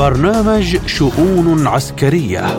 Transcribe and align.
برنامج 0.00 0.76
شؤون 0.86 1.66
عسكرية. 1.66 2.56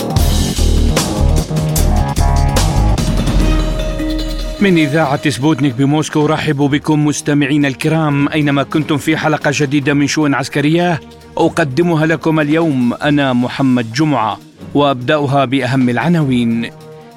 من 4.62 4.78
إذاعة 4.78 5.30
سبوتنيك 5.30 5.74
بموسكو 5.74 6.26
أرحب 6.26 6.56
بكم 6.58 7.06
مستمعين 7.06 7.66
الكرام. 7.66 8.30
أينما 8.30 8.64
كنتم 8.64 8.98
في 8.98 9.18
حلقة 9.18 9.52
جديدة 9.54 9.94
من 9.94 10.08
شؤون 10.08 10.34
عسكرية 10.34 11.02
أقدمها 11.38 12.06
لكم 12.06 12.40
اليوم 12.40 12.94
أنا 12.94 13.34
محمد 13.34 13.94
جمعة 13.94 14.40
وأبدأها 14.74 15.46
بأهم 15.46 15.90
العناوين. 15.90 16.70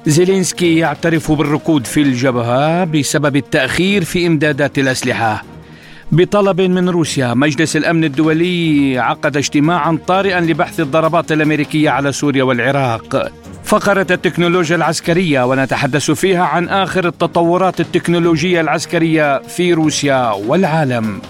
زيلينسكي 0.05 0.77
يعترف 0.77 1.31
بالركود 1.31 1.85
في 1.87 2.01
الجبهة 2.01 2.83
بسبب 2.83 3.35
التأخير 3.35 4.03
في 4.03 4.27
إمدادات 4.27 4.79
الأسلحة. 4.79 5.43
بطلب 6.11 6.61
من 6.61 6.89
روسيا 6.89 7.33
مجلس 7.33 7.75
الأمن 7.75 8.03
الدولي 8.03 8.99
عقد 8.99 9.37
اجتماعا 9.37 9.99
طارئا 10.07 10.39
لبحث 10.39 10.79
الضربات 10.79 11.31
الأمريكية 11.31 11.89
على 11.89 12.11
سوريا 12.11 12.43
والعراق. 12.43 13.31
فقره 13.63 14.07
التكنولوجيا 14.11 14.75
العسكرية 14.75 15.45
ونتحدث 15.45 16.11
فيها 16.11 16.43
عن 16.43 16.69
آخر 16.69 17.07
التطورات 17.07 17.79
التكنولوجية 17.79 18.61
العسكرية 18.61 19.39
في 19.39 19.73
روسيا 19.73 20.31
والعالم. 20.31 21.21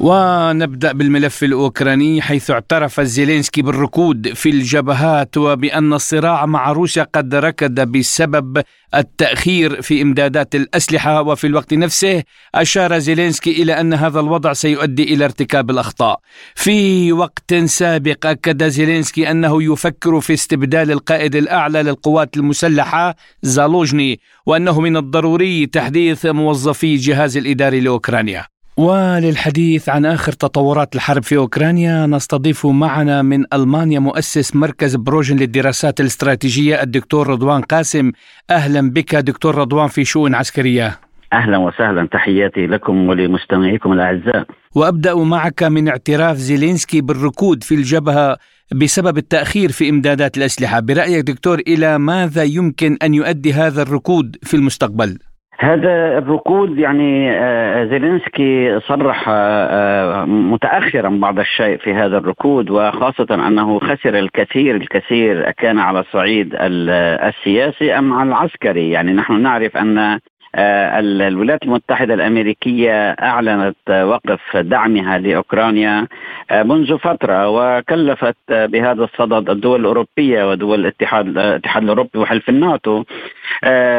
ونبدأ 0.00 0.92
بالملف 0.92 1.44
الأوكراني 1.44 2.22
حيث 2.22 2.50
اعترف 2.50 3.00
زيلينسكي 3.00 3.62
بالركود 3.62 4.32
في 4.32 4.50
الجبهات 4.50 5.36
وبأن 5.36 5.92
الصراع 5.92 6.46
مع 6.46 6.72
روسيا 6.72 7.02
قد 7.02 7.34
ركد 7.34 7.92
بسبب 7.92 8.62
التأخير 8.94 9.82
في 9.82 10.02
إمدادات 10.02 10.54
الأسلحة 10.54 11.22
وفي 11.22 11.46
الوقت 11.46 11.74
نفسه 11.74 12.22
أشار 12.54 12.98
زيلينسكي 12.98 13.62
إلى 13.62 13.80
أن 13.80 13.94
هذا 13.94 14.20
الوضع 14.20 14.52
سيؤدي 14.52 15.14
إلى 15.14 15.24
ارتكاب 15.24 15.70
الأخطاء. 15.70 16.20
في 16.54 17.12
وقت 17.12 17.54
سابق 17.54 18.26
أكد 18.26 18.68
زيلينسكي 18.68 19.30
أنه 19.30 19.62
يفكر 19.62 20.20
في 20.20 20.32
استبدال 20.32 20.90
القائد 20.90 21.36
الأعلى 21.36 21.82
للقوات 21.82 22.36
المسلحة 22.36 23.14
زالوجني 23.42 24.20
وأنه 24.46 24.80
من 24.80 24.96
الضروري 24.96 25.66
تحديث 25.66 26.26
موظفي 26.26 26.94
الجهاز 26.94 27.36
الاداري 27.36 27.80
لأوكرانيا. 27.80 28.57
وللحديث 28.78 29.88
عن 29.88 30.06
آخر 30.06 30.32
تطورات 30.32 30.94
الحرب 30.94 31.22
في 31.22 31.36
أوكرانيا 31.36 32.06
نستضيف 32.06 32.66
معنا 32.66 33.22
من 33.22 33.44
ألمانيا 33.52 33.98
مؤسس 33.98 34.56
مركز 34.56 34.96
بروجن 34.96 35.36
للدراسات 35.36 36.00
الاستراتيجية 36.00 36.82
الدكتور 36.82 37.26
رضوان 37.26 37.62
قاسم 37.62 38.12
أهلا 38.50 38.90
بك 38.90 39.14
دكتور 39.14 39.54
رضوان 39.54 39.88
في 39.88 40.04
شؤون 40.04 40.34
عسكرية 40.34 40.98
أهلا 41.32 41.58
وسهلا 41.58 42.08
تحياتي 42.12 42.66
لكم 42.66 43.08
ولمستمعيكم 43.08 43.92
الأعزاء. 43.92 44.46
وأبدأ 44.74 45.14
معك 45.14 45.62
من 45.62 45.88
اعتراف 45.88 46.36
زيلينسكي 46.36 47.00
بالركود 47.00 47.62
في 47.62 47.74
الجبهة 47.74 48.36
بسبب 48.74 49.18
التأخير 49.18 49.72
في 49.72 49.88
إمدادات 49.90 50.36
الأسلحة، 50.36 50.80
برأيك 50.80 51.24
دكتور 51.24 51.58
إلى 51.58 51.98
ماذا 51.98 52.42
يمكن 52.42 52.98
أن 53.02 53.14
يؤدي 53.14 53.52
هذا 53.52 53.82
الركود 53.82 54.36
في 54.42 54.54
المستقبل؟ 54.54 55.18
هذا 55.60 56.18
الركود 56.18 56.78
يعني 56.78 57.30
آه، 57.30 57.84
زيلينسكي 57.84 58.80
صرح 58.80 59.28
آه، 59.28 59.32
آه، 59.32 60.24
متأخرا 60.24 61.08
بعض 61.08 61.38
الشيء 61.38 61.78
في 61.78 61.94
هذا 61.94 62.18
الركود 62.18 62.70
وخاصة 62.70 63.26
أنه 63.30 63.78
خسر 63.78 64.18
الكثير 64.18 64.76
الكثير 64.76 65.50
كان 65.50 65.78
على 65.78 66.00
الصعيد 66.00 66.56
السياسي 66.60 67.98
أم 67.98 68.12
على 68.12 68.28
العسكري. 68.28 68.90
يعني 68.90 69.12
نحن 69.12 69.40
نعرف 69.40 69.76
أن 69.76 70.18
الولايات 70.54 71.62
المتحدة 71.62 72.14
الأمريكية 72.14 73.10
أعلنت 73.10 73.90
وقف 73.90 74.56
دعمها 74.56 75.18
لأوكرانيا 75.18 76.06
منذ 76.52 76.98
فترة 76.98 77.48
وكلفت 77.48 78.36
بهذا 78.50 79.04
الصدد 79.04 79.50
الدول 79.50 79.80
الأوروبية 79.80 80.50
ودول 80.50 80.80
الاتحاد 80.80 81.26
الاتحاد 81.28 81.82
الأوروبي 81.82 82.18
وحلف 82.18 82.48
الناتو. 82.48 83.04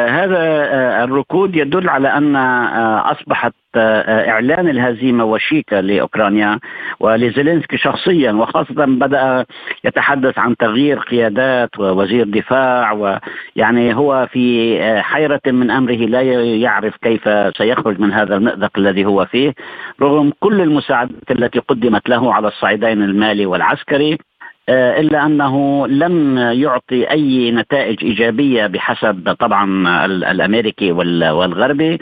هذا 0.09 0.39
الركود 1.03 1.55
يدل 1.55 1.89
على 1.89 2.07
أن 2.07 2.35
أصبحت 3.05 3.53
إعلان 3.78 4.69
الهزيمة 4.69 5.24
وشيكه 5.24 5.80
لأوكرانيا 5.80 6.59
ولزيلينسكي 7.00 7.78
شخصيا 7.78 8.31
وخاصة 8.31 8.85
بدأ 8.85 9.46
يتحدث 9.84 10.40
عن 10.40 10.57
تغيير 10.57 11.00
قيادات 11.00 11.80
ووزير 11.80 12.25
دفاع 12.25 12.91
ويعني 12.91 13.96
هو 13.96 14.28
في 14.31 14.80
حيرة 15.02 15.41
من 15.47 15.72
أمره 15.72 15.96
لا 15.96 16.22
يعرف 16.56 16.96
كيف 17.02 17.30
سيخرج 17.57 18.00
من 18.00 18.13
هذا 18.13 18.35
المأزق 18.35 18.72
الذي 18.78 19.06
هو 19.06 19.25
فيه 19.25 19.53
رغم 20.01 20.31
كل 20.40 20.62
المساعدات 20.62 21.31
التي 21.31 21.59
قدمت 21.59 22.09
له 22.09 22.34
على 22.34 22.47
الصعيدين 22.47 23.03
المالي 23.03 23.46
والعسكري 23.46 24.18
إلا 24.69 25.25
أنه 25.25 25.88
لم 25.88 26.38
يعطي 26.38 27.12
أي 27.12 27.51
نتائج 27.51 28.03
إيجابية 28.03 28.68
بحسب 28.68 29.36
طبعا 29.40 29.66
الأمريكي 30.06 30.91
والغربي. 30.91 31.97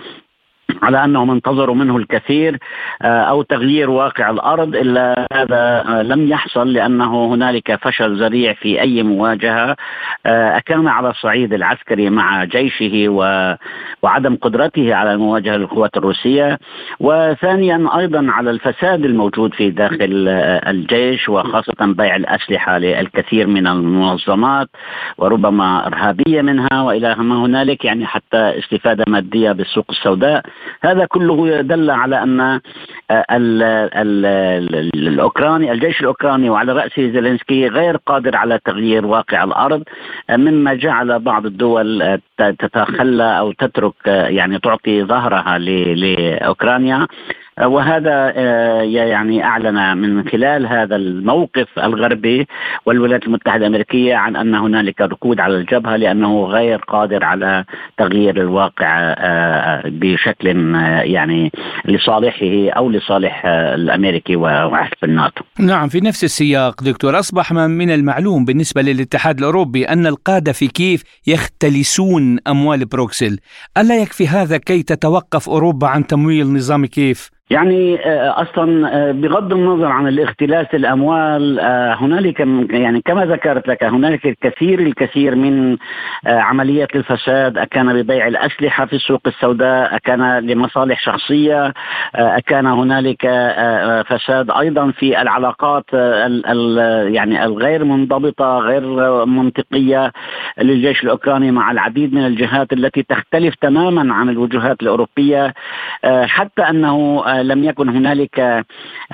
على 0.82 1.04
أنهم 1.04 1.32
انتظروا 1.32 1.76
منه 1.76 1.98
الكثير 1.98 2.58
آه، 3.02 3.22
أو 3.22 3.42
تغيير 3.42 3.90
واقع 3.90 4.30
الأرض 4.30 4.76
إلا 4.76 5.28
هذا 5.34 5.84
آه، 5.88 6.02
لم 6.02 6.28
يحصل 6.28 6.74
لأنه 6.74 7.34
هنالك 7.34 7.76
فشل 7.76 8.24
ذريع 8.24 8.54
في 8.54 8.82
أي 8.82 9.04
مواجهة. 9.04 9.76
آه، 10.26 10.60
كان 10.66 10.88
على 10.88 11.10
الصعيد 11.10 11.54
العسكري 11.54 12.10
مع 12.10 12.44
جيشه 12.44 13.10
وعدم 14.02 14.36
قدرته 14.36 14.96
على 14.96 15.14
المواجهه 15.14 15.58
للقوات 15.58 15.98
الروسية. 15.98 16.60
وثانيا 17.00 17.90
أيضا 17.98 18.32
على 18.32 18.50
الفساد 18.50 19.06
الموجود 19.06 19.54
في 19.54 19.70
داخل 19.70 20.28
الجيش 20.68 21.30
وخاصة 21.30 21.74
بيع 21.80 22.16
الأسلحة 22.16 22.78
للكثير 22.78 23.48
من 23.48 23.68
المنظمات 23.68 24.68
وربما 25.18 25.88
إرهابية 25.88 26.42
منها 26.42 26.82
وإلى 26.82 27.16
ما 27.16 27.46
هنالك 27.46 27.86
يعني 27.86 28.06
حتى 28.06 28.38
استفادة 28.38 29.06
مادية 29.08 29.52
بالسوق 29.52 29.86
السوداء. 29.90 30.44
هذا 30.82 31.06
كله 31.06 31.62
دل 31.62 31.92
على 31.92 32.24
أن 32.24 32.40
آه، 33.12 33.26
الأوكراني 34.96 35.72
الجيش 35.72 36.02
الأوكراني 36.02 36.50
وعلى 36.50 36.72
رأسه 36.72 37.12
زيلينسكي 37.12 37.68
غير 37.68 37.98
قادر 37.98 38.36
على 38.36 38.60
تغيير 38.66 39.06
واقع 39.06 39.44
الأرض 39.44 39.84
آه، 40.30 40.36
مما 40.36 40.74
جعل 40.74 41.20
بعض 41.20 41.46
الدول 41.46 42.02
آه، 42.02 42.20
تتخلى 42.38 43.40
أو 43.40 43.52
تترك 43.52 43.94
يعني 44.08 44.60
تعطي 44.60 45.04
ظهرها 45.04 45.58
لأوكرانيا. 45.58 47.08
وهذا 47.66 48.34
آه، 48.36 48.82
يعني 48.82 49.44
أعلن 49.44 49.98
من 49.98 50.30
خلال 50.30 50.68
هذا 50.68 50.96
الموقف 50.96 51.68
الغربي 51.78 52.48
والولايات 52.86 53.24
المتحدة 53.24 53.68
الأمريكية 53.68 54.16
عن 54.16 54.36
أن 54.36 54.56
هنالك 54.56 55.02
ركود 55.02 55.40
على 55.40 55.56
الجبهة 55.56 55.96
لأنه 55.96 56.46
غير 56.46 56.78
قادر 56.78 57.24
على 57.24 57.66
تغيير 57.98 58.42
الواقع 58.42 59.16
آه، 59.18 59.82
بشكل 59.86 60.76
آه، 60.76 61.02
يعني 61.02 61.52
لصالحه 61.86 62.70
أو 62.78 62.90
لصالح 62.90 63.46
الأمريكي 63.46 64.36
وحلف 64.36 65.04
الناتو. 65.04 65.44
نعم 65.60 65.88
في 65.88 66.02
نفس 66.02 66.24
السياق 66.24 66.84
دكتور 66.84 67.20
أصبح 67.20 67.54
من 67.54 67.92
المعلوم 67.92 68.46
بالنسبة 68.46 68.82
للاتحاد 68.82 69.38
الأوروبي 69.38 69.86
أن 69.86 70.08
القادة 70.08 70.52
في 70.52 70.68
كييف 70.68 71.04
يختلسون 71.28 72.38
أموال 72.48 72.86
بروكسل، 72.86 73.40
ألا 73.78 74.02
يكفي 74.02 74.28
هذا 74.28 74.58
كي 74.58 74.84
تتوقف 74.84 75.50
أوروبا 75.50 75.88
عن 75.88 76.08
تمويل 76.08 76.54
نظام 76.54 76.86
كييف؟ 76.86 77.38
يعني 77.50 78.06
آه، 78.06 78.42
أصلا 78.42 78.96
آه، 78.96 79.12
بغض 79.12 79.54
النظر 79.54 79.86
عن 79.86 80.08
الاختلاس 80.08 80.68
الأموال 80.74 81.60
آه، 81.60 81.94
هنالك 81.94 82.40
يعني 82.70 83.02
كما 83.02 83.26
ذكرت 83.26 83.68
لك 83.68 83.84
هنالك 83.84 84.26
الكثير 84.26 84.80
الكثير 84.80 85.36
من 85.36 85.78
عمليات 86.26 86.96
الفساد 86.96 87.58
أكان 87.58 88.02
ببيع 88.02 88.28
الأسلحة 88.28 88.86
في 88.86 88.94
السوق 88.94 89.22
السوداء 89.28 89.96
أكان 89.96 90.40
لمصالح 90.40 91.00
شخصية 91.00 91.74
أكان 92.16 92.66
هنالك 92.66 93.22
فساد 94.08 94.52
أيضا 94.52 94.92
في 94.92 95.22
العلاقات 95.22 95.94
يعني 97.14 97.46
الغير 97.46 97.84
منضبطة 97.84 98.58
غير 98.58 98.82
منطقية 99.26 100.12
للجيش 100.62 101.04
الأوكراني 101.04 101.52
مع 101.52 101.72
العديد 101.72 102.14
من 102.14 102.26
الجهات 102.26 102.74
التي 102.74 103.04
تختلف 103.04 103.56
تماما 103.56 104.14
عن 104.14 104.30
الوجهات 104.30 104.82
الأوروبية 104.82 105.54
حتى 106.26 106.62
أنه 106.62 107.24
لم 107.44 107.64
يكن 107.64 107.90
هنالك 107.90 108.40
آه، 108.40 108.66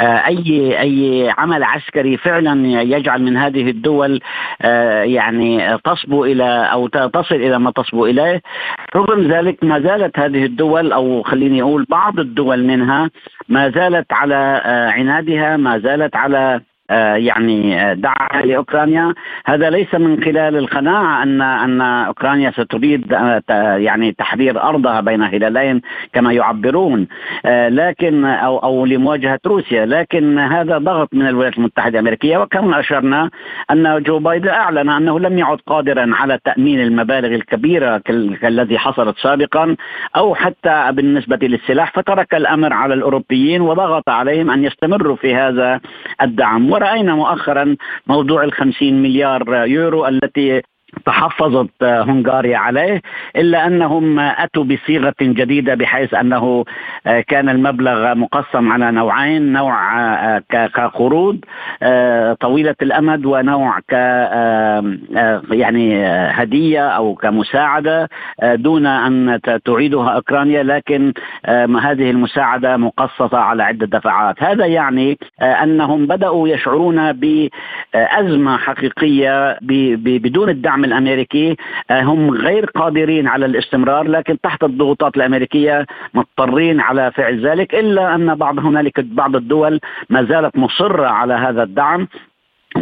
أي 0.01 0.79
أي 0.79 1.29
عمل 1.37 1.63
عسكري 1.63 2.17
فعلا 2.17 2.81
يجعل 2.81 3.21
من 3.21 3.37
هذه 3.37 3.69
الدول 3.69 4.19
آه، 4.61 5.03
يعني 5.03 5.77
تصبو 5.77 6.25
إلى 6.25 6.69
أو 6.71 6.87
تصل 6.87 7.35
إلى 7.35 7.59
ما 7.59 7.71
تصبو 7.71 8.05
إليه. 8.05 8.41
رغم 8.95 9.21
ذلك 9.21 9.63
ما 9.63 9.79
زالت 9.79 10.19
هذه 10.19 10.45
الدول 10.45 10.91
أو 10.91 11.23
خليني 11.23 11.61
أقول 11.61 11.85
بعض 11.89 12.19
الدول 12.19 12.63
منها 12.63 13.09
ما 13.49 13.69
زالت 13.69 14.13
على 14.13 14.61
آه، 14.65 14.89
عنادها 14.89 15.57
ما 15.57 15.79
زالت 15.79 16.15
على 16.15 16.61
يعني 17.15 17.95
دعم 17.95 18.41
لأوكرانيا. 18.43 19.13
هذا 19.45 19.69
ليس 19.69 19.95
من 19.95 20.23
خلال 20.23 20.57
القناعة 20.57 21.23
أن 21.23 21.41
أن 21.41 21.81
أوكرانيا 21.81 22.51
ستريد 22.51 23.11
يعني 23.77 24.11
تحرير 24.11 24.63
أرضها 24.63 25.01
بين 25.01 25.21
هلالين 25.21 25.81
كما 26.13 26.33
يعبرون. 26.33 27.07
لكن 27.69 28.25
أو 28.25 28.57
أو 28.57 28.85
لمواجهة 28.85 29.39
روسيا. 29.45 29.85
لكن 29.85 30.39
هذا 30.39 30.77
ضغط 30.77 31.09
من 31.13 31.27
الولايات 31.27 31.57
المتحدة 31.57 31.99
الأمريكية. 31.99 32.37
وكما 32.37 32.79
أشرنا 32.79 33.29
أن 33.71 34.03
جو 34.03 34.19
بايدن 34.19 34.49
أعلن 34.49 34.89
أنه 34.89 35.19
لم 35.19 35.37
يعد 35.37 35.57
قادرا 35.67 36.09
على 36.13 36.39
تأمين 36.45 36.81
المبالغ 36.81 37.35
الكبيرة 37.35 37.97
كالذي 38.41 38.77
حصلت 38.77 39.17
سابقا 39.17 39.75
أو 40.15 40.35
حتى 40.35 40.91
بالنسبة 40.91 41.39
للسلاح 41.41 41.91
فترك 41.91 42.33
الأمر 42.35 42.73
على 42.73 42.93
الأوروبيين 42.93 43.61
وضغط 43.61 44.09
عليهم 44.09 44.51
أن 44.51 44.63
يستمروا 44.63 45.15
في 45.15 45.35
هذا 45.35 45.79
الدعم. 46.21 46.71
وراينا 46.83 47.15
مؤخرا 47.15 47.75
موضوع 48.07 48.43
ال 48.43 48.53
50 48.53 48.93
مليار 48.93 49.65
يورو 49.65 50.07
التي 50.07 50.61
تحفظت 51.05 51.83
هنغاريا 51.83 52.57
عليه 52.57 53.01
إلا 53.35 53.67
أنهم 53.67 54.19
أتوا 54.19 54.63
بصيغة 54.63 55.13
جديدة 55.21 55.75
بحيث 55.75 56.13
أنه 56.13 56.65
آه، 57.07 57.21
كان 57.21 57.49
المبلغ 57.49 58.15
مقسم 58.15 58.71
على 58.71 58.91
نوعين 58.91 59.53
نوع 59.53 60.01
آه، 60.01 60.43
كقروض 60.49 61.39
آه، 61.83 62.33
طويلة 62.33 62.75
الأمد 62.81 63.25
ونوع 63.25 63.79
ك 63.79 63.93
يعني 65.51 66.05
هدية 66.05 66.87
أو 66.87 67.15
كمساعدة 67.15 68.09
دون 68.43 68.85
أن 68.85 69.39
تعيدها 69.65 70.09
أوكرانيا 70.09 70.63
لكن 70.63 71.13
هذه 71.81 72.11
المساعدة 72.11 72.77
مقسطة 72.77 73.37
على 73.37 73.63
عدة 73.63 73.85
دفعات. 73.85 74.43
هذا 74.43 74.65
يعني 74.65 75.17
أنهم 75.41 76.07
بدأوا 76.07 76.47
يشعرون 76.47 77.11
بأزمة 77.11 78.57
حقيقية 78.57 79.57
بدون 79.61 80.49
الدعم 80.49 80.82
الأمريكي 80.85 81.55
آه، 81.91 82.01
هم 82.01 82.31
غير 82.31 82.65
قادرين 82.65 83.27
على 83.27 83.45
الاستمرار 83.45 84.07
لكن 84.07 84.41
تحت 84.41 84.63
الضغوطات 84.63 85.17
الأمريكية 85.17 85.85
مضطرين 86.13 86.79
على 86.79 87.11
فعل 87.11 87.47
ذلك 87.47 87.75
إلا 87.75 88.15
أن 88.15 88.35
بعض 88.35 88.59
هنالك 88.59 88.99
بعض 88.99 89.35
الدول 89.35 89.79
ما 90.09 90.23
زالت 90.23 90.57
مصرة 90.57 91.07
على 91.07 91.33
هذا 91.33 91.63
الدعم. 91.63 92.07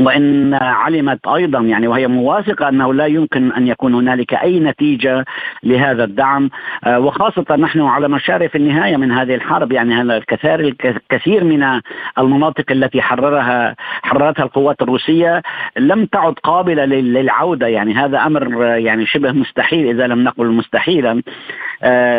وإن 0.05 0.53
علمت 0.53 1.27
أيضا 1.27 1.59
يعني 1.59 1.87
وهي 1.87 2.07
موافقة 2.07 2.69
أنه 2.69 2.93
لا 2.93 3.05
يمكن 3.05 3.51
أن 3.51 3.67
يكون 3.67 3.93
هنالك 3.93 4.33
أي 4.33 4.59
نتيجة 4.59 5.25
لهذا 5.63 6.03
الدعم. 6.03 6.49
آه، 6.83 6.99
وخاصة 6.99 7.55
نحن 7.55 7.81
على 7.81 8.07
مشارف 8.07 8.55
النهاية 8.55 8.97
من 8.97 9.11
هذه 9.11 9.35
الحرب 9.35 9.71
يعني 9.71 10.01
الكثير 10.01 10.59
الكثير 10.85 11.43
من 11.43 11.79
المناطق 12.17 12.71
التي 12.71 13.01
حررها 13.01 13.75
حررتها 14.03 14.43
القوات 14.43 14.81
الروسية 14.81 15.41
لم 15.77 16.05
تعد 16.05 16.33
قابلة 16.33 16.85
للعودة. 16.85 17.67
يعني 17.67 17.93
هذا 17.93 18.17
أمر 18.17 18.65
يعني 18.65 19.05
شبه 19.05 19.31
مستحيل 19.31 19.87
إذا 19.87 20.07
لم 20.07 20.23
نقل 20.23 20.47
مستحيلا. 20.47 21.11
آه، 21.11 21.23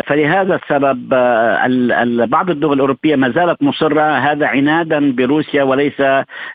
فلهذا 0.06 0.54
السبب 0.54 1.14
آه، 1.14 2.26
بعض 2.26 2.50
الدول 2.50 2.72
الأوروبية 2.72 3.16
ما 3.16 3.30
زالت 3.30 3.62
مصرة 3.62 4.02
هذا 4.02 4.46
عنادا 4.46 5.12
بروسيا 5.12 5.62
وليس 5.62 6.02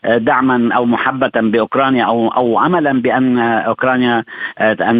دعما 0.04 0.74
أو 0.74 0.84
محاولة 0.84 1.08
محبة 1.08 1.50
بأوكرانيا 1.50 2.04
أو 2.04 2.28
أو 2.28 2.66
أملا 2.66 2.92
بأن 3.02 3.38
أوكرانيا 3.38 4.24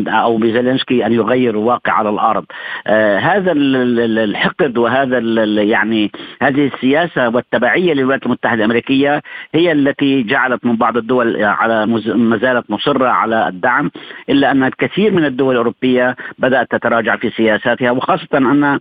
أو 0.08 0.36
بزيلينسكي 0.36 1.06
أن 1.06 1.12
يغير 1.12 1.50
الواقع 1.50 1.92
على 1.92 2.08
الأرض. 2.08 2.44
آه، 2.86 3.18
هذا 3.18 3.52
الحقد 3.52 4.78
وهذا 4.78 5.18
يعني 5.62 6.10
هذه 6.42 6.70
السياسة 6.74 7.28
والتبعية 7.28 7.92
للولايات 7.92 8.26
المتحدة 8.26 8.54
الأمريكية 8.54 9.22
هي 9.54 9.72
التي 9.72 10.22
جعلت 10.22 10.66
من 10.66 10.76
بعض 10.76 10.96
الدول 10.96 11.44
على 11.44 11.86
ما 12.14 12.36
زالت 12.36 12.70
مصرة 12.70 13.08
على 13.08 13.48
الدعم 13.48 13.90
إلا 14.28 14.50
أن 14.50 14.64
الكثير 14.64 15.12
من 15.12 15.24
الدول 15.24 15.52
الأوروبية 15.52 16.16
بدأت 16.38 16.70
تتراجع 16.70 17.16
في 17.16 17.30
سياساتها 17.30 17.90
وخاصة 17.98 18.28
أن 18.34 18.80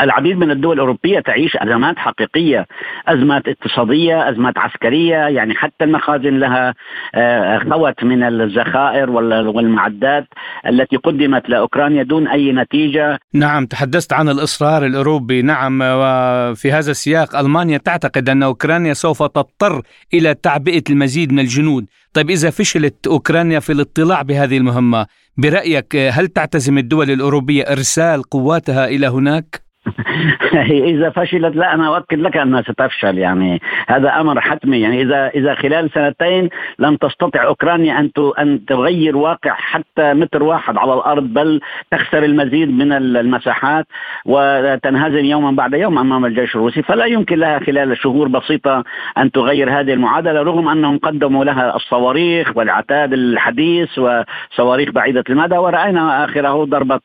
العديد 0.00 0.36
من 0.36 0.50
الدول 0.50 0.74
الأوروبية 0.74 1.20
تعيش 1.20 1.56
أزمات 1.56 1.98
حقيقية 1.98 2.66
أزمات 3.08 3.42
اقتصادية 3.48 4.30
أزمات 4.30 4.58
عسكرية 4.58 5.16
يعني 5.16 5.54
حتى 5.54 5.84
المخازن 5.84 6.38
لها 6.38 6.74
آه، 7.14 7.58
خوت 7.58 8.04
من 8.04 8.22
الذخائر 8.22 9.10
والمعدات 9.10 10.26
التي 10.66 10.96
قدمت 10.96 11.48
لأوكرانيا 11.48 12.02
دون 12.02 12.28
أي 12.28 12.52
نتيجة. 12.52 13.18
نعم 13.34 13.66
تحدثت 13.66 14.12
عن 14.12 14.28
الإصرار 14.28 14.86
الأوروبي. 14.86 15.42
نعم 15.42 15.78
وفي 15.82 16.72
هذا 16.72 16.90
السياق 16.90 17.36
ألمانيا 17.36 17.78
تعتقد 17.78 18.28
أن 18.28 18.42
أوكرانيا 18.42 18.92
سوف 18.92 19.22
تضطر 19.22 19.82
إلى 20.14 20.34
تعبئة 20.34 20.82
المزيد 20.90 21.32
من 21.32 21.38
الجنود. 21.38 21.86
طيب 22.14 22.30
إذا 22.30 22.50
فشلت 22.50 23.06
أوكرانيا 23.06 23.60
في 23.60 23.72
الاطلاع 23.72 24.22
بهذه 24.22 24.56
المهمة 24.56 25.06
برأيك 25.36 25.96
هل 25.96 26.28
تعتزم 26.28 26.78
الدول 26.78 27.10
الأوروبية 27.10 27.62
إرسال 27.62 28.22
قواتها 28.22 28.86
إلى 28.86 29.06
هناك؟ 29.06 29.63
اذا 30.92 31.10
فشلت 31.10 31.56
لا 31.56 31.74
أنا 31.74 31.96
أؤكد 31.96 32.18
لك 32.18 32.36
أنها 32.36 32.62
ستفشل 32.62 33.18
يعني 33.18 33.60
هذا 33.88 34.20
أمر 34.20 34.40
حتمي. 34.40 34.80
يعني 34.80 35.02
إذا 35.02 35.28
إذا 35.28 35.54
خلال 35.54 35.90
سنتين 35.90 36.48
لم 36.78 36.96
تستطع 36.96 37.44
أوكرانيا 37.44 38.00
أن 38.00 38.10
أن 38.38 38.64
تغير 38.64 39.16
واقع 39.16 39.54
حتى 39.54 40.14
متر 40.14 40.42
واحد 40.42 40.76
على 40.76 40.94
الأرض 40.94 41.22
بل 41.22 41.60
تخسر 41.90 42.24
المزيد 42.24 42.68
من 42.68 42.92
المساحات 42.92 43.86
وتنهزم 44.24 45.24
يوما 45.24 45.50
بعد 45.50 45.74
يوم 45.74 45.98
أمام 45.98 46.24
الجيش 46.24 46.56
الروسي. 46.56 46.82
فلا 46.82 47.04
يمكن 47.04 47.38
لها 47.38 47.58
خلال 47.58 47.98
شهور 47.98 48.28
بسيطة 48.28 48.84
أن 49.18 49.30
تغير 49.30 49.80
هذه 49.80 49.92
المعادلة 49.92 50.42
رغم 50.42 50.68
أنهم 50.68 50.98
قدموا 50.98 51.44
لها 51.44 51.76
الصواريخ 51.76 52.56
والعتاد 52.56 53.12
الحديث 53.12 53.98
وصواريخ 53.98 54.90
بعيدة 54.90 55.24
المدى. 55.30 55.56
ورأينا 55.56 56.24
آخره 56.24 56.64
ضربة 56.64 57.00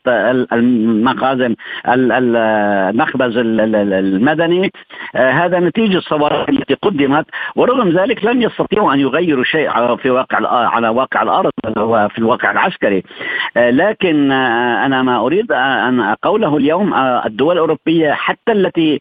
المخازن 0.53 1.55
المخبز 2.89 3.37
المدني. 3.37 4.71
آه، 5.15 5.31
هذا 5.31 5.59
نتيجة 5.59 5.97
الصواريخ 5.97 6.49
التي 6.49 6.73
قدمت 6.73 7.25
ورغم 7.55 7.89
ذلك 7.89 8.25
لم 8.25 8.41
يستطيعوا 8.41 8.93
أن 8.93 8.99
يغيروا 8.99 9.43
شيء 9.43 9.95
في 9.95 10.09
واقع 10.09 10.37
على 10.47 10.89
واقع 10.89 11.21
الأرض 11.21 11.51
وفي 11.77 12.17
الواقع 12.17 12.51
العسكري. 12.51 13.03
آه، 13.57 13.69
لكن 13.69 14.31
آه، 14.31 14.85
أنا 14.85 15.01
ما 15.01 15.19
أريد 15.19 15.51
أن 15.51 15.99
أقوله 15.99 16.57
اليوم 16.57 16.93
الدول 17.25 17.53
الأوروبية 17.53 18.11
حتى 18.11 18.51
التي 18.51 18.99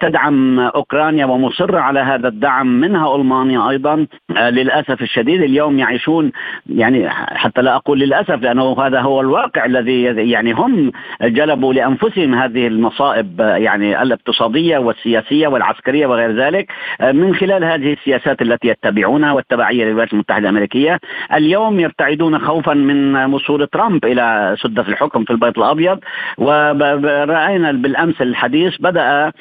تدعم 0.00 0.60
أوكرانيا 0.60 1.26
ومصرة 1.26 1.78
على 1.78 2.00
هذا 2.00 2.28
الدعم 2.28 2.66
منها 2.66 3.16
ألمانيا 3.16 3.70
أيضا 3.70 4.06
للأسف 4.30 5.02
الشديد 5.02 5.42
اليوم 5.42 5.78
يعيشون 5.78 6.32
يعني 6.66 7.10
حتى 7.10 7.62
لا 7.62 7.76
أقول 7.76 7.98
للأسف 7.98 8.42
لأنه 8.42 8.76
هذا 8.78 9.00
هو 9.00 9.20
الواقع 9.20 9.64
الذي 9.64 10.02
يعني 10.02 10.52
هم 10.52 10.92
جلبوا 11.22 11.74
لأنفسهم 11.74 12.34
هذه 12.34 12.66
المصائب 12.66 13.09
المصائب 13.10 13.40
يعني 13.62 14.02
الاقتصادية 14.02 14.78
والسياسية 14.78 15.48
والعسكرية 15.48 16.06
وغير 16.06 16.32
ذلك 16.32 16.72
من 17.00 17.34
خلال 17.34 17.64
هذه 17.64 17.92
السياسات 17.92 18.42
التي 18.42 18.68
يتبعونها 18.68 19.32
والتبعية 19.32 19.84
للولايات 19.84 20.12
المتحدة 20.12 20.38
الأمريكية 20.42 20.98
اليوم 21.34 21.80
يرتعدون 21.80 22.38
خوفا 22.38 22.74
من 22.74 23.16
وصول 23.16 23.66
ترامب 23.66 24.04
إلى 24.04 24.56
سدة 24.62 24.82
الحكم 24.82 25.24
في 25.24 25.30
البيت 25.30 25.58
الأبيض. 25.58 25.98
ورأينا 26.38 27.72
بالأمس 27.72 28.22
الحديث 28.22 28.76
بدأ 28.80 29.32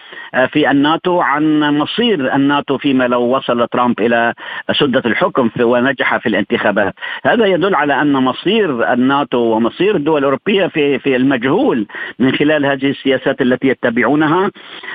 في 0.47 0.71
الناتو 0.71 1.21
عن 1.21 1.59
مصير 1.59 2.35
الناتو 2.35 2.77
فيما 2.77 3.07
لو 3.07 3.21
وصل 3.21 3.67
ترامب 3.67 3.99
إلى 3.99 4.33
سدة 4.79 5.01
الحكم 5.05 5.49
ونجح 5.61 6.17
في 6.17 6.29
الانتخابات. 6.29 6.93
هذا 7.25 7.45
يدل 7.45 7.75
على 7.75 8.01
أن 8.01 8.13
مصير 8.13 8.93
الناتو 8.93 9.37
ومصير 9.37 9.95
الدول 9.95 10.19
الأوروبية 10.19 10.67
في 10.67 10.99
في 10.99 11.15
المجهول 11.15 11.87
من 12.19 12.31
خلال 12.31 12.65
هذه 12.65 12.89
السياسات 12.89 13.41
التي 13.41 13.58
يتبعونها 13.63 14.51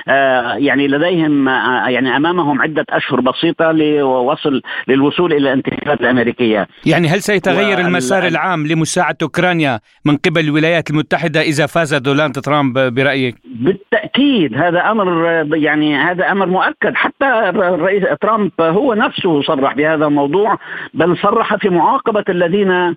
آه، 0.07 0.53
يعني 0.53 0.87
لديهم 0.87 1.49
آه، 1.49 1.89
يعني 1.89 2.15
أمامهم 2.15 2.61
عدة 2.61 2.85
أشهر 2.89 3.21
بسيطة 3.21 3.71
لوصل 3.71 4.61
للوصول 4.87 5.33
إلى 5.33 5.53
الانتخابات 5.53 6.01
الأمريكية. 6.01 6.67
يعني 6.85 7.07
هل 7.07 7.21
سيتغير 7.21 7.79
المسار 7.79 8.27
العام 8.27 8.67
لمساعدة 8.67 9.17
أوكرانيا 9.21 9.79
من 10.05 10.17
قبل 10.17 10.41
الولايات 10.41 10.89
المتحدة 10.89 11.41
إذا 11.41 11.65
فاز 11.65 11.93
دونالد 11.93 12.39
ترامب 12.39 12.93
برأيك؟ 12.93 13.35
بالتأكيد 13.45 14.57
هذا 14.57 14.91
أمر 14.91 15.25
يعني 15.53 15.97
هذا 15.97 16.31
أمر 16.31 16.45
مؤكد 16.45 16.95
حتى 16.95 17.49
الرئيس 17.49 18.03
ترامب 18.21 18.51
هو 18.61 18.93
نفسه 18.93 19.41
صرح 19.41 19.73
بهذا 19.73 20.05
الموضوع 20.05 20.57
بل 20.93 21.17
صرح 21.17 21.55
في 21.55 21.69
معاقبة 21.69 22.23
الذين 22.29 22.95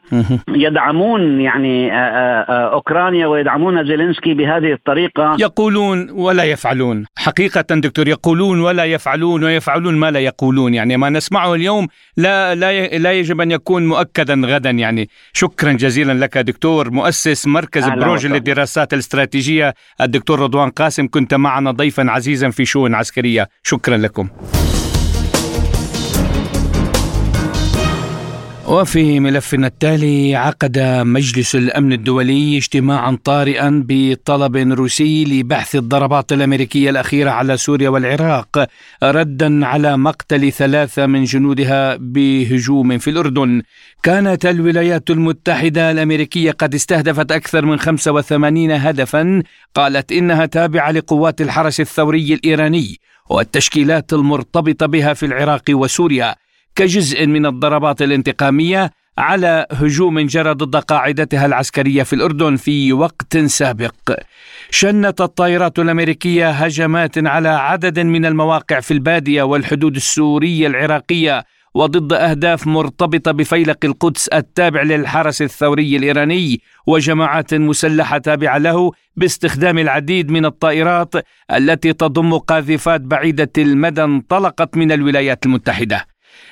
يدعمون 0.48 1.40
يعني 1.40 1.92
آه، 1.92 2.72
أوكرانيا 2.72 3.26
ويدعمون 3.26 3.84
زيلينسكي 3.86 4.34
بهذه 4.34 4.72
الطريقة 4.72 5.36
يقولون 5.58 6.10
ولا 6.10 6.44
يفعلون. 6.44 7.04
حقيقة 7.16 7.64
دكتور 7.70 8.08
يقولون 8.08 8.60
ولا 8.60 8.84
يفعلون 8.84 9.44
ويفعلون 9.44 9.94
ما 9.94 10.10
لا 10.10 10.20
يقولون. 10.20 10.74
يعني 10.74 10.96
ما 10.96 11.10
نسمعه 11.10 11.54
اليوم 11.54 11.88
لا 12.16 12.54
لا 12.54 12.86
لا 12.86 13.12
يجب 13.12 13.40
أن 13.40 13.50
يكون 13.50 13.86
مؤكدا 13.86 14.42
غدا. 14.44 14.70
يعني 14.70 15.08
شكرا 15.32 15.72
جزيلا 15.72 16.12
لك 16.12 16.38
دكتور 16.38 16.90
مؤسس 16.90 17.46
مركز 17.46 17.88
بروج 17.88 18.26
للدراسات 18.26 18.94
الاستراتيجية 18.94 19.74
الدكتور 20.00 20.40
رضوان 20.40 20.70
قاسم. 20.70 21.08
كنت 21.08 21.34
معنا 21.34 21.70
ضيفا 21.70 22.10
عزيزا 22.10 22.50
في 22.50 22.64
شؤون 22.64 22.94
عسكرية. 22.94 23.48
شكرا 23.62 23.96
لكم. 23.96 24.28
وفي 28.68 29.20
ملفنا 29.20 29.66
التالي 29.66 30.36
عقد 30.36 30.78
مجلس 31.02 31.54
الأمن 31.54 31.92
الدولي 31.92 32.56
اجتماعا 32.56 33.18
طارئا 33.24 33.84
بطلب 33.88 34.56
روسي 34.56 35.24
لبحث 35.24 35.76
الضربات 35.76 36.32
الأمريكية 36.32 36.90
الأخيرة 36.90 37.30
على 37.30 37.56
سوريا 37.56 37.88
والعراق 37.88 38.68
ردا 39.02 39.66
على 39.66 39.96
مقتل 39.98 40.52
ثلاثة 40.52 41.06
من 41.06 41.24
جنودها 41.24 41.96
بهجوم 41.96 42.98
في 42.98 43.10
الأردن. 43.10 43.62
كانت 44.02 44.46
الولايات 44.46 45.10
المتحدة 45.10 45.90
الأمريكية 45.90 46.50
قد 46.50 46.74
استهدفت 46.74 47.32
أكثر 47.32 47.64
من 47.64 47.78
85 47.78 48.70
هدفا 48.70 49.42
قالت 49.74 50.12
إنها 50.12 50.46
تابعة 50.46 50.90
لقوات 50.90 51.40
الحرس 51.40 51.80
الثوري 51.80 52.34
الإيراني 52.34 53.00
والتشكيلات 53.30 54.12
المرتبطة 54.12 54.86
بها 54.86 55.14
في 55.14 55.26
العراق 55.26 55.62
وسوريا. 55.70 56.47
كجزء 56.74 57.26
من 57.26 57.46
الضربات 57.46 58.02
الانتقامية 58.02 58.90
على 59.18 59.66
هجوم 59.70 60.20
جرى 60.20 60.50
ضد 60.52 60.76
قاعدتها 60.76 61.46
العسكرية 61.46 62.02
في 62.02 62.12
الأردن 62.12 62.56
في 62.56 62.92
وقت 62.92 63.38
سابق. 63.38 63.94
شنت 64.70 65.20
الطائرات 65.20 65.78
الأمريكية 65.78 66.50
هجمات 66.50 67.18
على 67.18 67.48
عدد 67.48 67.98
من 67.98 68.26
المواقع 68.26 68.80
في 68.80 68.90
البادية 68.90 69.42
والحدود 69.42 69.96
السورية 69.96 70.66
العراقية 70.66 71.44
وضد 71.74 72.12
أهداف 72.12 72.66
مرتبطة 72.66 73.30
بفيلق 73.32 73.84
القدس 73.84 74.28
التابع 74.28 74.82
للحرس 74.82 75.42
الثوري 75.42 75.96
الإيراني 75.96 76.60
وجماعات 76.86 77.54
مسلحة 77.54 78.18
تابعة 78.18 78.58
له 78.58 78.92
باستخدام 79.16 79.78
العديد 79.78 80.30
من 80.30 80.44
الطائرات 80.44 81.14
التي 81.52 81.92
تضم 81.92 82.38
قاذفات 82.38 83.00
بعيدة 83.00 83.50
المدى 83.58 84.04
انطلقت 84.04 84.76
من 84.76 84.92
الولايات 84.92 85.46
المتحدة. 85.46 86.06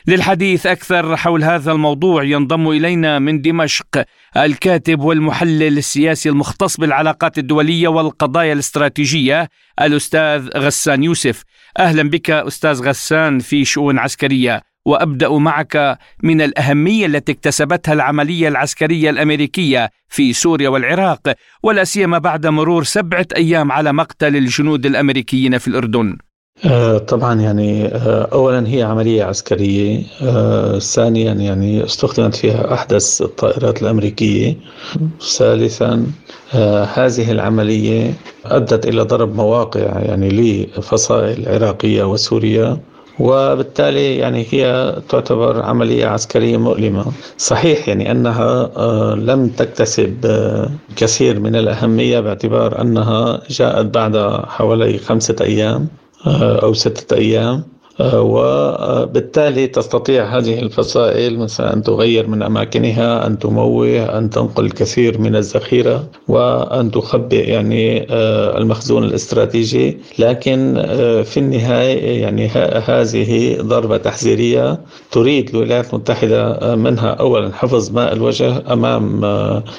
للحديث 0.09 0.67
أكثر 0.67 1.17
حول 1.17 1.45
هذا 1.45 1.73
الموضوع 1.73 2.25
ينضم 2.25 2.69
إلينا 2.69 3.19
من 3.19 3.43
دمشق 3.43 4.05
الكاتب 4.37 5.01
والمحلل 5.01 5.79
السياسي 5.79 6.29
المختص 6.29 6.77
بالعلاقات 6.81 7.39
الدولية 7.39 7.89
والقضايا 7.89 8.53
الاستراتيجية 8.53 9.49
الأستاذ 9.81 10.49
غسان 10.57 11.03
يوسف 11.03 11.43
أهلا 11.79 12.03
بك 12.11 12.31
أستاذ 12.31 12.83
غسان 12.83 13.39
في 13.39 13.65
شؤون 13.65 13.99
عسكرية 13.99 14.63
وأبدأ 14.85 15.29
معك 15.29 15.99
من 16.23 16.41
الأهمية 16.41 17.07
التي 17.07 17.33
اكتسبتها 17.33 17.93
العملية 17.93 18.49
العسكرية 18.49 19.11
الأمريكية 19.11 19.91
في 20.09 20.33
سوريا 20.33 20.69
والعراق 20.69 21.35
ولا 21.63 21.85
سيما 21.85 22.19
بعد 22.19 22.47
مرور 22.47 22.85
سبعة 22.85 23.27
أيام 23.37 23.73
على 23.73 23.93
مقتل 23.93 24.37
الجنود 24.37 24.87
الأمريكيين 24.87 25.59
في 25.59 25.69
الأردن. 25.69 26.17
آه، 26.65 26.99
طبعا 26.99 27.41
يعني 27.41 27.87
آه، 27.87 28.29
اولا 28.33 28.69
هي 28.69 28.83
عملية 28.83 29.25
عسكرية 29.25 30.03
آه، 30.23 30.79
ثانيا 30.79 31.33
يعني 31.33 31.85
استخدمت 31.85 32.35
فيها 32.37 32.75
أحدث 32.75 33.23
الطائرات 33.23 33.83
الأمريكية 33.83 34.57
ثالثا 35.37 36.07
هذه 36.95 37.31
العملية 37.33 38.15
أدت 38.45 38.87
إلى 38.87 39.03
ضرب 39.03 39.35
مواقع 39.35 39.81
يعني 39.81 40.29
لفصائل 40.29 41.49
عراقية 41.49 42.05
وسوريا 42.05 42.79
وبالتالي 43.21 44.17
يعني 44.17 44.47
هي 44.51 44.97
تعتبر 45.09 45.63
عملية 45.63 46.07
عسكرية 46.07 46.57
مؤلمة. 46.57 47.05
صحيح 47.39 47.89
يعني 47.89 48.11
أنها 48.11 48.71
لم 49.15 49.49
تكتسب 49.49 50.17
كثير 50.97 51.41
من 51.41 51.57
الأهمية 51.57 52.21
باعتبار 52.21 52.81
أنها 52.81 53.41
جاءت 53.51 53.87
بعد 53.87 54.17
حوالي 54.47 54.99
خمسة 54.99 55.37
أيام. 55.41 55.89
أو 56.63 56.75
ستة 56.75 57.17
أيام. 57.17 57.76
وبالتالي 58.01 59.67
تستطيع 59.67 60.39
هذه 60.39 60.59
الفصائل 60.59 61.39
مثلا 61.39 61.75
أن 61.75 61.83
تغير 61.83 62.27
من 62.27 62.43
أماكنها 62.43 63.27
أن 63.27 63.39
تموه 63.39 64.19
أن 64.19 64.31
تنقل 64.31 64.65
الكثير 64.65 65.19
من 65.19 65.37
الذخيرة 65.37 66.05
وأن 66.29 66.91
تخبئ 66.91 67.49
يعني 67.51 68.07
آه، 68.11 68.59
المخزون 68.59 69.05
الاستراتيجي. 69.05 69.99
لكن 70.19 70.75
في 71.25 71.37
النهاية 71.37 72.23
يعني 72.23 72.49
هذه 72.87 73.57
ضربة 73.61 73.97
تحذيرية 73.97 74.79
تريد 75.11 75.49
الولايات 75.49 75.95
المتحدة 75.95 76.77
منها 76.77 77.11
أولا 77.11 77.53
حفظ 77.53 77.91
ماء 77.91 78.13
الوجه 78.13 78.73
أمام 78.73 79.23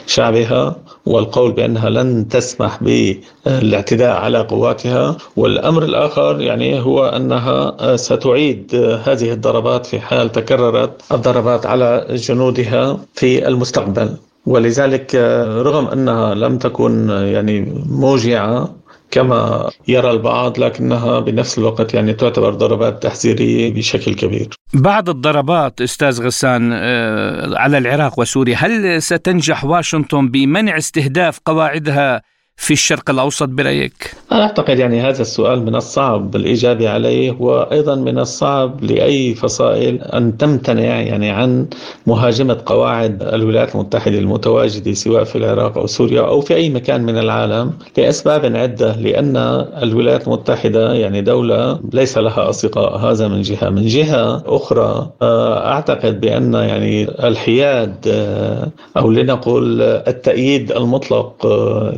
شعبها 0.08 0.76
والقول 1.06 1.52
بأنها 1.52 1.90
لن 1.90 2.28
تسمح 2.28 2.84
بالاعتداء 2.84 4.16
على 4.16 4.40
قواتها. 4.40 5.18
والأمر 5.36 5.84
الآخر 5.84 6.42
يعني 6.42 6.80
هو 6.80 7.06
أنها 7.06 7.76
ستعيد 8.08 8.76
هذه 9.06 9.32
الضربات 9.32 9.86
في 9.86 10.00
حال 10.00 10.32
تكررت 10.32 11.02
الضربات 11.12 11.66
على 11.66 12.08
جنودها 12.10 13.00
في 13.14 13.48
المستقبل 13.48 14.10
ولذلك 14.46 15.16
رغم 15.68 15.88
أنها 15.88 16.36
لم 16.36 16.58
تكن 16.58 17.10
يعني 17.10 17.84
موجعة 17.90 18.76
كما 19.12 19.70
يرى 19.88 20.12
البعض 20.12 20.60
لكنها 20.60 21.20
بنفس 21.20 21.58
الوقت 21.58 21.94
يعني 21.94 22.14
تعتبر 22.14 22.54
ضربات 22.54 23.04
تحذيرية 23.04 23.74
بشكل 23.74 24.14
كبير. 24.16 24.50
بعد 24.74 25.10
الضربات 25.10 25.82
أستاذ 25.82 26.24
غسان 26.24 26.72
آه، 26.74 27.58
على 27.58 27.78
العراق 27.78 28.20
وسوريا، 28.20 28.56
هل 28.56 29.02
ستنجح 29.02 29.66
واشنطن 29.66 30.30
بمنع 30.30 30.78
استهداف 30.78 31.40
قواعدها 31.46 32.22
في 32.58 32.74
الشرق 32.74 33.10
الأوسط 33.10 33.50
برأيك؟ 33.50 34.14
أنا 34.32 34.44
أعتقد 34.44 34.80
يعني 34.80 35.02
هذا 35.02 35.22
السؤال 35.22 35.66
من 35.66 35.76
الصعب 35.76 36.36
الإجابة 36.36 36.90
عليه 36.90 37.36
وأيضا 37.40 37.96
من 37.96 38.20
الصعب 38.20 38.84
لأي 38.84 39.36
فصائل 39.36 40.02
أن 40.02 40.38
تمتنع 40.38 41.02
يعني 41.02 41.30
عن 41.30 41.68
مهاجمة 42.08 42.58
قواعد 42.66 43.24
الولايات 43.24 43.76
المتحدة 43.76 44.18
المتواجدة 44.18 44.94
سواء 44.94 45.24
في 45.24 45.36
العراق 45.38 45.78
أو 45.78 45.88
سوريا 45.88 46.22
أو 46.22 46.42
في 46.42 46.56
أي 46.56 46.70
مكان 46.70 47.04
من 47.04 47.18
العالم 47.18 47.74
لأسباب 47.98 48.56
عدة 48.56 48.96
لأن 48.96 49.38
الولايات 49.84 50.28
المتحدة 50.28 50.94
يعني 50.94 51.22
دولة 51.22 51.80
ليس 51.94 52.18
لها 52.18 52.50
أصدقاء 52.50 52.98
هذا 52.98 53.28
من 53.28 53.42
جهة 53.42 53.70
من 53.70 53.88
جهة 53.88 54.44
أخرى 54.46 55.12
آه، 55.22 55.68
أعتقد 55.72 56.22
بأن 56.22 56.54
يعني 56.54 57.04
الحياد 57.28 57.96
آه، 58.08 58.68
أو 58.98 59.12
لنقل 59.12 59.82
التأييد 59.82 60.72
المطلق 60.72 61.46
آه، 61.46 61.94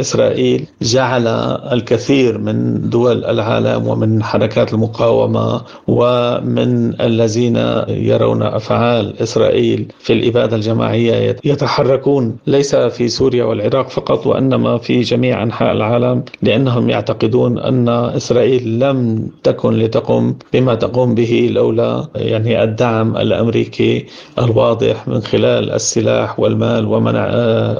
إسرائيل 0.00 0.66
جعل 0.82 1.26
الكثير 1.72 2.38
من 2.38 2.90
دول 2.90 3.24
العالم 3.24 3.86
ومن 3.88 4.22
حركات 4.22 4.72
المقاومة 4.74 5.60
ومن 5.88 7.00
الذين 7.00 7.56
يرون 7.88 8.42
أفعال 8.42 9.20
إسرائيل 9.22 9.92
في 10.00 10.12
الإبادة 10.12 10.56
الجماعية 10.56 11.36
يتحركون. 11.44 12.36
ليس 12.46 12.76
في 12.76 13.08
سوريا 13.08 13.44
والعراق 13.44 13.88
فقط 13.90 14.26
وإنما 14.26 14.78
في 14.78 15.00
جميع 15.00 15.42
أنحاء 15.42 15.72
العالم 15.72 16.22
لأنهم 16.42 16.90
يعتقدون 16.90 17.58
أن 17.58 17.88
إسرائيل 17.88 18.80
لم 18.80 19.28
تكن 19.42 19.72
لتقم 19.74 20.34
بما 20.52 20.74
تقوم 20.74 21.14
به 21.14 21.50
لولا 21.52 22.04
يعني 22.16 22.62
الدعم 22.62 23.16
الأمريكي 23.16 24.06
الواضح 24.38 25.08
من 25.08 25.20
خلال 25.20 25.70
السلاح 25.70 26.40
والمال 26.40 26.86
ومنع 26.86 27.26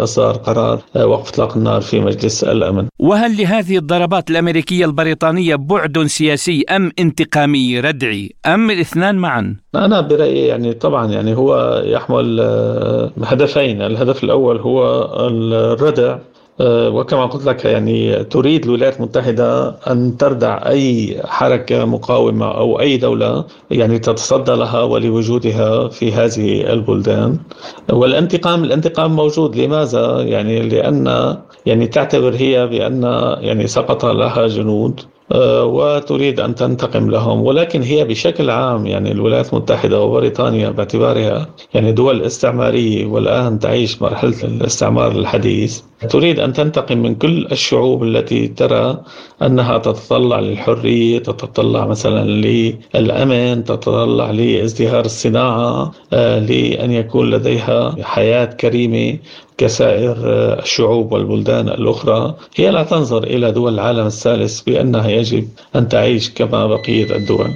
إصدار 0.03 0.35
قرار 0.37 0.79
وقف 0.97 1.29
إطلاق 1.31 1.57
النار 1.57 1.81
في 1.81 2.01
مجلس 2.09 2.45
الأمن. 2.45 2.89
وهل 2.99 3.43
لهذه 3.43 3.77
الضربات 3.79 4.31
الأمريكية 4.31 4.85
البريطانية 4.85 5.55
بعد 5.57 5.99
سياسي 6.07 6.65
أم 6.71 6.93
انتقامي 6.99 7.81
ردعي؟ 7.81 8.31
أم 8.47 8.71
الاثنان 8.71 9.15
معا؟ 9.15 9.57
أنا 9.75 10.01
برأيي 10.01 10.47
يعني 10.47 10.73
طبعا 10.73 11.07
يعني 11.07 11.37
هو 11.37 11.83
يحمل 11.85 12.41
آه، 12.41 13.13
هدفين. 13.25 13.83
الهدف 13.83 14.25
الأول 14.25 14.59
هو 14.61 15.05
الردع 15.29 16.19
وكما 16.61 17.27
قلت 17.27 17.45
لك 17.47 17.65
يعني 17.65 18.25
تريد 18.25 18.65
الولايات 18.65 18.97
المتحدة 18.97 19.69
أن 19.69 20.17
تردع 20.17 20.67
أي 20.67 21.21
حركة 21.25 21.85
مقاومة 21.85 22.47
أو 22.59 22.81
أي 22.81 22.97
دولة 22.97 23.45
يعني 23.71 23.99
تتصدى 23.99 24.53
لها 24.53 24.83
ولوجودها 24.83 25.89
في 25.89 26.13
هذه 26.13 26.73
البلدان. 26.73 27.39
والانتقام 27.93 28.65
الانتقام 28.65 29.17
موجود. 29.17 29.57
لماذا؟ 29.57 30.23
يعني 30.23 30.69
لأن 30.69 31.37
يعني 31.67 31.87
تعتبر 31.87 32.35
هي 32.35 32.67
بأن 32.67 33.03
يعني 33.41 33.67
سقط 33.67 34.05
لها 34.05 34.47
جنود. 34.47 35.01
آه، 35.01 35.18
وتريد 35.31 36.41
أن 36.41 36.55
تنتقم 36.55 37.11
لهم. 37.11 37.43
ولكن 37.43 37.83
هي 37.83 38.05
بشكل 38.05 38.51
عام 38.51 38.87
يعني 38.87 39.13
الولايات 39.13 39.53
المتحدة 39.53 40.01
وبريطانيا 40.03 40.71
باعتبارها 40.71 41.49
يعني 41.75 41.93
دول 41.93 42.23
استعمارية 42.23 43.07
والآن 43.07 43.59
تعيش 43.59 44.03
مرحلة 44.03 44.45
الاستعمار 44.45 45.13
الحديث. 45.13 45.81
تريد 46.11 46.41
أن 46.41 46.53
تنتقم 46.53 46.99
من 46.99 47.15
كل 47.15 47.47
الشعوب 47.53 48.03
التي 48.03 48.49
ترى 48.49 49.01
أنها 49.43 49.79
تتطلع 49.79 50.41
للحرية 50.41 51.19
تتطلع 51.19 51.87
مثلا 51.87 52.25
للأمن 52.95 53.65
تتطلع 53.65 54.31
لازدهار 54.31 55.05
الصناعة 55.05 55.93
آه، 56.13 56.39
لأن 56.39 56.91
يكون 56.91 57.31
لديها 57.31 57.97
حياة 58.03 58.45
كريمة 58.45 59.19
كسائر 59.59 60.17
الشعوب 60.63 61.13
والبلدان 61.13 61.69
الأخرى. 61.69 62.35
هي 62.57 62.71
لا 62.71 62.83
تنظر 62.83 63.25
إلى 63.25 63.53
دول 63.53 63.75
العالم 63.75 64.07
الثالث 64.07 64.61
بأنها 64.61 65.09
يجب 65.19 65.49
أن 65.77 65.89
تعيش 65.89 66.31
كما 66.31 66.67
بقية 66.67 67.17
الدول. 67.17 67.51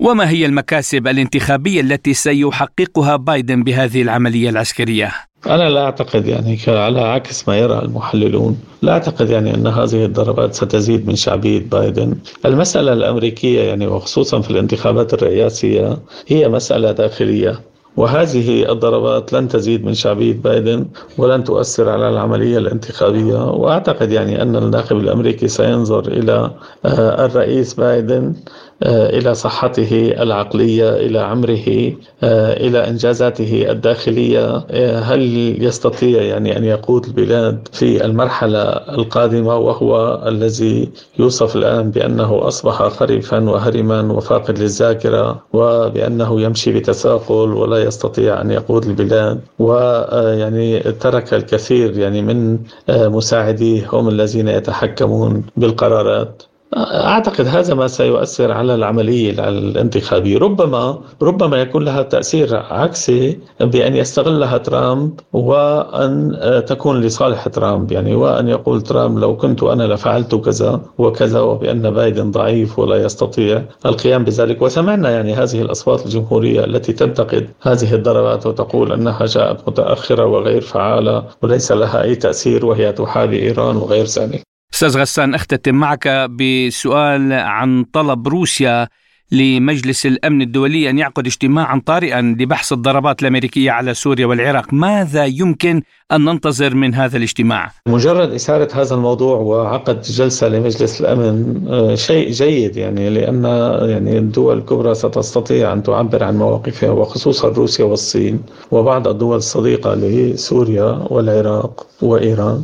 وما 0.00 0.30
هي 0.30 0.46
المكاسب 0.46 1.08
الانتخابية 1.08 1.80
التي 1.80 2.14
سيحققها 2.14 3.16
بايدن 3.16 3.62
بهذه 3.62 4.02
العملية 4.02 4.50
العسكرية؟ 4.50 5.12
أنا 5.46 5.68
لا 5.68 5.84
أعتقد 5.84 6.26
يعني 6.26 6.58
على 6.68 7.00
عكس 7.00 7.48
ما 7.48 7.58
يرى 7.58 7.78
المحللون 7.78 8.60
لا 8.82 8.92
أعتقد 8.92 9.30
يعني 9.30 9.54
أن 9.54 9.66
هذه 9.66 10.04
الضربات 10.04 10.54
ستزيد 10.54 11.08
من 11.08 11.16
شعبية 11.16 11.60
بايدن. 11.60 12.18
المسألة 12.44 12.92
الأمريكية 12.92 13.60
يعني 13.60 13.86
وخصوصا 13.86 14.40
في 14.40 14.50
الانتخابات 14.50 15.14
الرئاسية 15.14 15.98
هي 16.28 16.48
مسألة 16.48 16.92
داخلية. 16.92 17.60
وهذه 17.98 18.72
الضربات 18.72 19.32
لن 19.32 19.48
تزيد 19.48 19.84
من 19.84 19.94
شعبية 19.94 20.32
بايدن 20.32 20.86
ولن 21.18 21.44
تؤثر 21.44 21.88
على 21.88 22.08
العملية 22.08 22.58
الانتخابية. 22.58 23.50
وأعتقد 23.50 24.12
يعني 24.12 24.42
أن 24.42 24.56
الناخب 24.56 24.96
الأمريكي 24.96 25.48
سينظر 25.48 26.08
إلى 26.08 26.50
آه، 26.84 27.24
الرئيس 27.24 27.74
بايدن 27.74 28.34
إلى 28.82 29.34
صحته 29.34 30.14
العقلية 30.22 30.96
إلى 30.96 31.18
عمره 31.18 31.92
آه، 32.22 32.52
إلى 32.52 32.88
إنجازاته 32.88 33.70
الداخلية. 33.70 34.64
آه، 34.70 35.00
هل 35.00 35.22
يستطيع 35.64 36.22
يعني 36.22 36.56
أن 36.56 36.64
يقود 36.64 37.06
البلاد 37.06 37.68
في 37.72 38.04
المرحلة 38.04 38.62
القادمة؟ 38.72 39.56
وهو 39.56 40.22
الذي 40.26 40.88
يوصف 41.18 41.56
الآن 41.56 41.90
بأنه 41.90 42.48
أصبح 42.48 42.88
خريفا 42.88 43.50
وهرما 43.50 44.12
وفاقد 44.12 44.58
للذاكرة 44.58 45.42
وبأنه 45.52 46.40
يمشي 46.40 46.72
بتساقل 46.72 47.52
ولا 47.52 47.82
يستطيع 47.82 48.40
أن 48.40 48.50
يقود 48.50 48.84
البلاد. 48.84 49.40
ويعني 49.58 50.80
ترك 50.80 51.34
الكثير 51.34 51.98
يعني 51.98 52.22
من 52.22 52.58
مساعديه 52.88 53.88
هم 53.92 54.08
الذين 54.08 54.48
يتحكمون 54.48 55.42
بالقرارات. 55.56 56.42
أعتقد 56.76 57.46
هذا 57.46 57.74
ما 57.74 57.86
سيؤثر 57.86 58.52
على 58.52 58.74
العملية 58.74 59.48
الانتخابية. 59.48 60.38
ربما 60.38 60.98
ربما 61.22 61.56
يكون 61.56 61.84
لها 61.84 62.02
تأثير 62.02 62.56
عكسي 62.56 63.38
بأن 63.60 63.96
يستغلها 63.96 64.58
ترامب 64.58 65.20
وأن 65.32 66.38
تكون 66.66 67.00
لصالح 67.00 67.48
ترامب. 67.48 67.92
يعني 67.92 68.14
وأن 68.14 68.48
يقول 68.48 68.82
ترامب 68.82 69.18
لو 69.18 69.36
كنت 69.36 69.62
أنا 69.62 69.82
لفعلت 69.82 70.34
كذا 70.34 70.80
وكذا 70.98 71.40
وبأن 71.40 71.90
بايدن 71.90 72.30
ضعيف 72.30 72.78
ولا 72.78 72.96
يستطيع 72.96 73.62
القيام 73.86 74.24
بذلك. 74.24 74.62
وسمعنا 74.62 75.10
يعني 75.10 75.34
هذه 75.34 75.62
الأصوات 75.62 76.06
الجمهورية 76.06 76.64
التي 76.64 76.92
تنتقد 76.92 77.48
هذه 77.62 77.94
الضربات 77.94 78.46
وتقول 78.46 78.92
أنها 78.92 79.26
جاءت 79.26 79.68
متأخرة 79.68 80.24
وغير 80.26 80.60
فعالة 80.60 81.24
وليس 81.42 81.72
لها 81.72 82.02
أي 82.02 82.14
تأثير 82.14 82.66
وهي 82.66 82.92
تحابي 82.92 83.42
إيران 83.42 83.76
وغير 83.76 84.04
ذلك. 84.04 84.57
أستاذ 84.74 84.98
غسان 84.98 85.34
أختتم 85.34 85.74
معك 85.74 86.08
بسؤال 86.08 87.32
عن 87.32 87.84
طلب 87.92 88.28
روسيا 88.28 88.88
لمجلس 89.32 90.06
الأمن 90.06 90.42
الدولي 90.42 90.90
أن 90.90 90.98
يعقد 90.98 91.26
اجتماعا 91.26 91.82
طارئا 91.86 92.20
لبحث 92.20 92.72
الضربات 92.72 93.22
الأمريكية 93.22 93.70
على 93.70 93.94
سوريا 93.94 94.26
والعراق، 94.26 94.74
ماذا 94.74 95.24
يمكن 95.24 95.82
أن 96.12 96.24
ننتظر 96.24 96.74
من 96.74 96.94
هذا 96.94 97.16
الاجتماع؟ 97.16 97.70
مجرد 97.86 98.32
إثارة 98.32 98.68
هذا 98.72 98.94
الموضوع 98.94 99.36
وعقد 99.36 100.00
جلسة 100.02 100.48
لمجلس 100.48 101.00
الأمن 101.00 101.64
آه، 101.68 101.94
شيء 101.94 102.30
جيد 102.30 102.76
يعني 102.76 103.10
لأن 103.10 103.44
يعني 103.90 104.18
الدول 104.18 104.58
الكبرى 104.58 104.94
ستستطيع 104.94 105.72
أن 105.72 105.82
تعبر 105.82 106.24
عن 106.24 106.36
مواقفها 106.36 106.90
وخصوصا 106.90 107.48
روسيا 107.48 107.84
والصين 107.84 108.42
وبعض 108.70 109.08
الدول 109.08 109.36
الصديقة 109.36 109.94
لسوريا 109.94 111.06
والعراق 111.10 111.86
وإيران. 112.02 112.62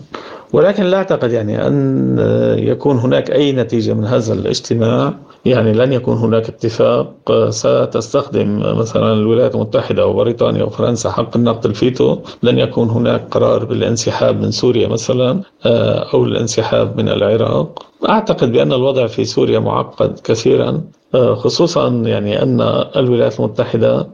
ولكن 0.54 0.82
لا 0.84 0.96
أعتقد 0.96 1.32
يعني 1.32 1.66
أن 1.66 2.16
يكون 2.58 2.98
هناك 2.98 3.30
أي 3.30 3.52
نتيجة 3.52 3.92
من 3.94 4.04
هذا 4.04 4.32
الاجتماع. 4.32 5.14
يعني 5.44 5.72
لن 5.72 5.92
يكون 5.92 6.16
هناك 6.16 6.48
اتفاق. 6.48 7.14
ستستخدم 7.50 8.78
مثلا 8.78 9.12
الولايات 9.12 9.54
المتحدة 9.54 10.06
وبريطانيا 10.06 10.64
وفرنسا 10.64 11.10
حق 11.10 11.36
النقد 11.36 11.66
الفيتو. 11.66 12.18
لن 12.42 12.58
يكون 12.58 12.88
هناك 12.90 13.28
قرار 13.30 13.64
بالانسحاب 13.64 14.40
من 14.40 14.50
سوريا 14.50 14.88
مثلا 14.88 15.40
أو 16.14 16.24
الانسحاب 16.24 16.96
من 16.96 17.08
العراق. 17.08 17.86
أعتقد 18.08 18.52
بأن 18.52 18.72
الوضع 18.72 19.06
في 19.06 19.24
سوريا 19.24 19.58
معقد 19.58 20.18
كثيرا 20.24 20.80
خصوصا 21.14 21.88
يعني 21.88 22.42
أن 22.42 22.60
الولايات 22.96 23.40
المتحدة 23.40 23.98
آه، 23.98 24.06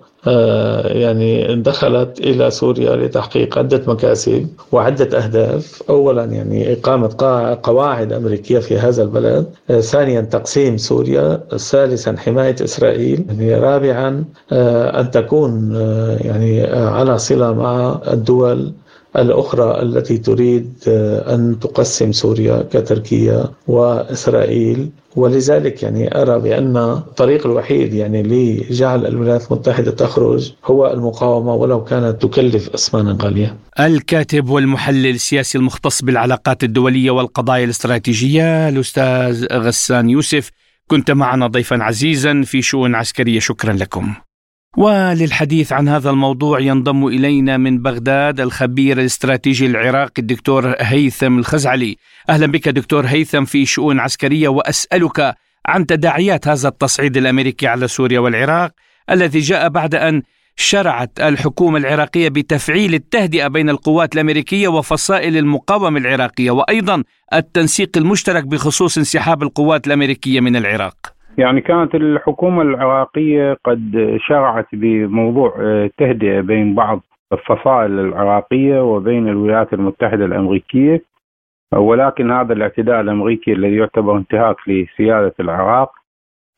يعني 0.84 1.56
دخلت 1.56 2.20
إلى 2.20 2.50
سوريا 2.50 2.96
لتحقيق 2.96 3.58
عدة 3.58 3.82
مكاسب 3.86 4.48
وعدة 4.72 5.18
أهداف. 5.18 5.82
أولا 5.90 6.24
يعني 6.24 6.72
إقامة 6.72 7.14
قواعد 7.62 8.12
أمريكية 8.12 8.58
في 8.58 8.78
هذا 8.78 9.02
البلد. 9.02 9.46
آه، 9.70 9.80
ثانيا 9.80 10.20
تقسيم 10.20 10.76
سوريا. 10.76 11.40
ثالثا 11.56 12.16
حماية 12.18 12.56
إسرائيل. 12.64 13.24
يعني 13.28 13.54
رابعا 13.54 14.24
آه، 14.52 15.00
أن 15.00 15.10
تكون 15.10 15.74
يعني 16.20 16.62
على 16.66 17.18
صلة 17.18 17.52
مع 17.52 18.00
الدول 18.12 18.72
الأخرى 19.16 19.82
التي 19.82 20.18
تريد 20.18 20.72
أن 21.34 21.56
تقسم 21.60 22.12
سوريا 22.12 22.62
كتركيا 22.72 23.44
وإسرائيل. 23.66 24.90
ولذلك 25.16 25.82
يعني 25.82 26.22
أرى 26.22 26.40
بأن 26.40 26.76
الطريق 26.76 27.46
الوحيد 27.46 27.94
يعني 27.94 28.22
لجعل 28.22 29.06
الولايات 29.06 29.52
المتحدة 29.52 29.90
تخرج 29.90 30.52
هو 30.64 30.92
المقاومة 30.92 31.54
ولو 31.54 31.84
كانت 31.84 32.22
تكلف 32.22 32.68
أثمانا 32.74 33.18
غالية. 33.22 33.56
الكاتب 33.80 34.48
والمحلل 34.48 35.06
السياسي 35.06 35.58
المختص 35.58 36.02
بالعلاقات 36.02 36.64
الدولية 36.64 37.10
والقضايا 37.10 37.64
الاستراتيجية 37.64 38.68
الأستاذ 38.68 39.46
غسان 39.52 40.10
يوسف 40.10 40.50
كنت 40.86 41.10
معنا 41.10 41.46
ضيفا 41.46 41.76
عزيزا 41.82 42.42
في 42.42 42.62
شؤون 42.62 42.94
عسكرية. 42.94 43.40
شكرا 43.40 43.72
لكم. 43.72 44.14
وللحديث 44.76 45.72
عن 45.72 45.88
هذا 45.88 46.10
الموضوع 46.10 46.60
ينضم 46.60 47.06
إلينا 47.06 47.56
من 47.56 47.82
بغداد 47.82 48.40
الخبير 48.40 49.00
الاستراتيجي 49.00 49.66
العراقي 49.66 50.12
الدكتور 50.18 50.74
هيثم 50.78 51.38
الخزعلي. 51.38 51.96
أهلا 52.28 52.46
بك 52.46 52.68
دكتور 52.68 53.06
هيثم 53.06 53.44
في 53.44 53.66
شؤون 53.66 54.00
عسكرية 54.00 54.48
وأسألك 54.48 55.34
عن 55.66 55.86
تداعيات 55.86 56.48
هذا 56.48 56.68
التصعيد 56.68 57.16
الأمريكي 57.16 57.66
على 57.66 57.88
سوريا 57.88 58.20
والعراق 58.20 58.70
الذي 59.10 59.38
جاء 59.40 59.68
بعد 59.68 59.94
أن 59.94 60.22
شرعت 60.56 61.20
الحكومة 61.20 61.78
العراقية 61.78 62.28
بتفعيل 62.28 62.94
التهدئة 62.94 63.48
بين 63.48 63.70
القوات 63.70 64.14
الأمريكية 64.14 64.68
وفصائل 64.68 65.36
المقاومة 65.36 65.98
العراقية 65.98 66.50
وأيضا 66.50 67.02
التنسيق 67.34 67.90
المشترك 67.96 68.44
بخصوص 68.44 68.98
انسحاب 68.98 69.42
القوات 69.42 69.86
الأمريكية 69.86 70.40
من 70.40 70.56
العراق. 70.56 71.19
يعني 71.38 71.60
كانت 71.60 71.94
الحكومة 71.94 72.62
العراقية 72.62 73.56
قد 73.64 74.16
شرعت 74.20 74.66
بموضوع 74.72 75.54
آه، 75.60 75.90
بين 76.40 76.74
بعض 76.74 77.00
الفصائل 77.32 77.98
العراقية 77.98 78.80
وبين 78.80 79.28
الولايات 79.28 79.72
المتحدة 79.72 80.24
الأمريكية. 80.24 81.02
ولكن 81.74 82.30
هذا 82.30 82.52
الاعتداء 82.52 83.00
الأمريكي 83.00 83.52
الذي 83.52 83.76
يعتبر 83.76 84.16
انتهاك 84.16 84.56
لسيادة 84.68 85.34
العراق 85.40 85.92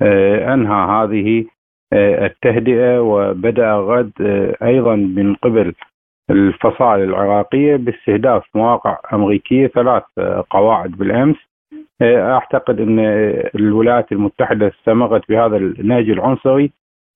آه، 0.03 0.55
أنهى 0.55 0.91
هذه 0.91 1.45
آه، 1.93 2.27
التهدئة 2.27 3.01
وبدأ 3.01 3.73
غد 3.73 4.13
أيضا 4.63 4.97
من 4.97 5.35
قبل 5.35 5.75
الفصائل 6.31 7.03
العراقية 7.03 7.77
باستهداف 7.77 8.45
مواقع 8.55 8.99
أمريكية 9.13 9.67
ثلاث 9.67 10.03
قواعد 10.51 10.91
بالأمس. 10.91 11.52
أعتقد 12.02 12.81
إن 12.81 12.98
الولايات 13.55 14.12
المتحدة 14.12 14.68
استمرت 14.68 15.28
بهذا 15.28 15.57
النهج 15.57 16.11
العنصري 16.11 16.72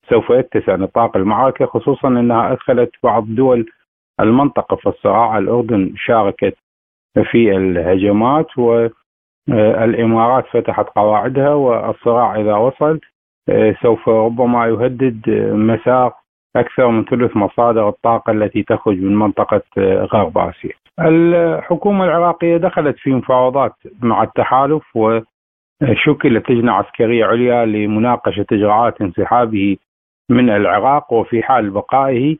سوف 0.09 0.29
يتسع 0.29 0.75
نطاق 0.75 1.17
المعركة 1.17 1.65
خصوصا 1.65 2.07
إنها 2.07 2.51
أدخلت 2.51 2.91
بعض 3.03 3.25
دول 3.27 3.65
المنطقة 4.19 4.75
في 4.75 4.89
الصراع 4.89 5.37
الأردن 5.37 5.93
شاركت 5.95 6.57
في 7.31 7.57
الهجمات 7.57 8.57
والامارات 8.57 10.45
فتحت 10.47 10.85
قواعدها 10.85 11.53
والصراع 11.53 12.35
إذا 12.35 12.55
وصل 12.55 12.99
إيه، 13.49 13.75
سوف 13.81 14.09
ربما 14.09 14.67
يهدد 14.67 15.29
مسار 15.53 16.13
أكثر 16.55 16.87
من 16.87 17.05
ثلث 17.05 17.37
مصادر 17.37 17.89
الطاقة 17.89 18.31
التي 18.31 18.63
تخرج 18.63 18.97
من 19.01 19.15
منطقة 19.15 19.61
غرب 20.13 20.37
آسيا. 20.37 20.73
الحكومة 20.99 22.05
العراقية 22.05 22.57
دخلت 22.57 22.95
في 22.97 23.09
مفاوضات 23.09 23.73
مع 24.01 24.23
التحالف 24.23 24.83
وشكلت 24.95 26.49
لجنة 26.49 26.71
عسكرية 26.71 27.25
عليا 27.25 27.65
لمناقشة 27.65 28.45
إجراءات 28.51 29.01
انسحابه 29.01 29.77
من 30.29 30.49
العراق 30.49 31.13
وفي 31.13 31.43
حال 31.43 31.69
بقائه 31.69 32.37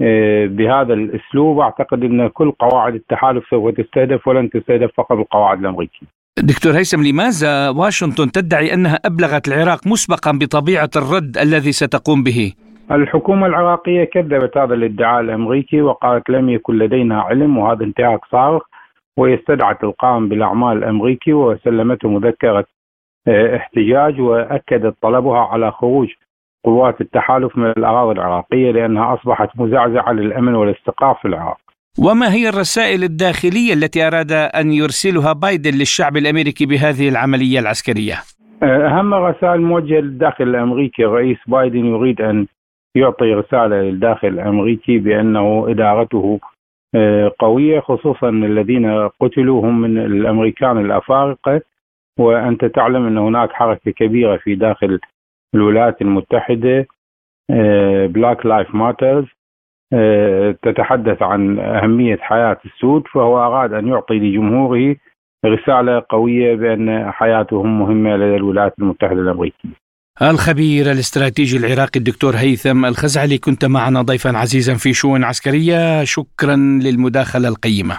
آه، 0.00 0.46
بهذا 0.46 0.94
الأسلوب 0.94 1.58
أعتقد 1.58 2.02
إن 2.04 2.28
كل 2.28 2.50
قواعد 2.50 2.94
التحالف 2.94 3.44
سوف 3.50 3.74
تستهدف 3.74 4.28
ولن 4.28 4.50
تستهدف 4.50 4.90
فقط 4.96 5.12
القواعد 5.12 5.58
الأمريكية. 5.58 6.06
دكتور 6.38 6.72
هيثم 6.72 7.02
لماذا 7.02 7.68
واشنطن 7.68 8.32
تدعي 8.32 8.74
أنها 8.74 8.98
أبلغت 9.04 9.48
العراق 9.48 9.86
مسبقا 9.86 10.32
بطبيعة 10.32 10.90
الرد 10.96 11.38
الذي 11.38 11.72
ستقوم 11.72 12.22
به؟ 12.22 12.52
الحكومة 12.90 13.46
العراقية 13.46 14.04
كذبت 14.04 14.56
هذا 14.56 14.74
الادعاء 14.74 15.20
الأمريكي 15.20 15.82
وقالت 15.82 16.30
لم 16.30 16.50
يكن 16.50 16.78
لدينا 16.78 17.20
علم 17.20 17.58
وهذا 17.58 17.84
انتهاك 17.84 18.20
صارخ 18.32 18.62
واستدعت 19.16 19.84
القائم 19.84 20.28
بالأعمال 20.28 20.78
الأمريكي 20.78 21.32
وسلمته 21.32 22.08
مذكرة 22.08 22.64
آه، 23.28 23.56
احتجاج 23.56 24.20
وأكدت 24.20 24.94
طلبها 25.02 25.38
على 25.38 25.72
خروج 25.72 26.08
قوات 26.64 27.00
التحالف 27.00 27.58
من 27.58 27.66
الأراضي 27.66 28.12
العراقية 28.12 28.70
لأنها 28.70 29.14
أصبحت 29.14 29.48
مزعزعة 29.56 30.12
للأمن 30.12 30.54
والاستقرار 30.54 31.14
في 31.14 31.28
العراق 31.28 31.58
وما 31.98 32.32
هي 32.32 32.48
الرسائل 32.48 33.02
الداخلية 33.04 33.72
التي 33.72 34.06
أراد 34.06 34.32
أن 34.32 34.72
يرسلها 34.72 35.32
بايدن 35.32 35.70
للشعب 35.70 36.16
الأمريكي 36.16 36.66
بهذه 36.66 37.08
العملية 37.08 37.58
العسكرية؟ 37.58 38.14
أهم 38.62 39.14
الرسائل 39.14 39.60
موجهة 39.60 40.00
للداخل 40.00 40.44
الأمريكي 40.44 41.04
الرئيس 41.04 41.38
بايدن 41.46 41.86
يريد 41.86 42.20
أن 42.20 42.46
يعطي 42.94 43.34
رسالة 43.34 43.76
للداخل 43.82 44.28
الأمريكي 44.28 44.98
بأنه 44.98 45.66
إدارته 45.70 46.40
آه، 46.94 47.32
قوية 47.38 47.80
خصوصا 47.80 48.28
الذين 48.28 49.08
قتلوا 49.08 49.62
هم 49.62 49.80
من 49.80 49.98
الأمريكان 49.98 50.78
الأفارقة. 50.78 51.60
وأنت 52.18 52.64
تعلم 52.64 53.06
أن 53.06 53.18
هناك 53.18 53.52
حركة 53.52 53.90
كبيرة 53.90 54.36
في 54.36 54.54
داخل 54.54 55.00
الولايات 55.54 56.02
المتحدة 56.02 56.86
Black 58.06 58.46
Lives 58.46 58.74
Matter 58.74 59.24
تتحدث 60.62 61.22
عن 61.22 61.58
أهمية 61.58 62.16
حياة 62.16 62.56
السود 62.64 63.06
فهو 63.06 63.38
أراد 63.38 63.72
أن 63.72 63.88
يعطي 63.88 64.14
لجمهوره 64.14 64.96
رسالة 65.46 66.02
قوية 66.08 66.54
بأن 66.54 67.10
حياتهم 67.12 67.78
مهمة 67.78 68.16
لدى 68.16 68.36
الولايات 68.36 68.78
المتحدة 68.78 69.20
الأمريكية. 69.20 69.83
الخبير 70.22 70.90
الاستراتيجي 70.90 71.56
العراقي 71.56 71.98
الدكتور 71.98 72.36
هيثم 72.36 72.84
الخزعلي 72.84 73.38
كنت 73.38 73.64
معنا 73.64 74.02
ضيفا 74.02 74.38
عزيزا 74.38 74.74
في 74.74 74.92
شؤون 74.94 75.24
عسكرية. 75.24 76.04
شكرا 76.04 76.56
للمداخلة 76.56 77.48
القيمة. 77.48 77.98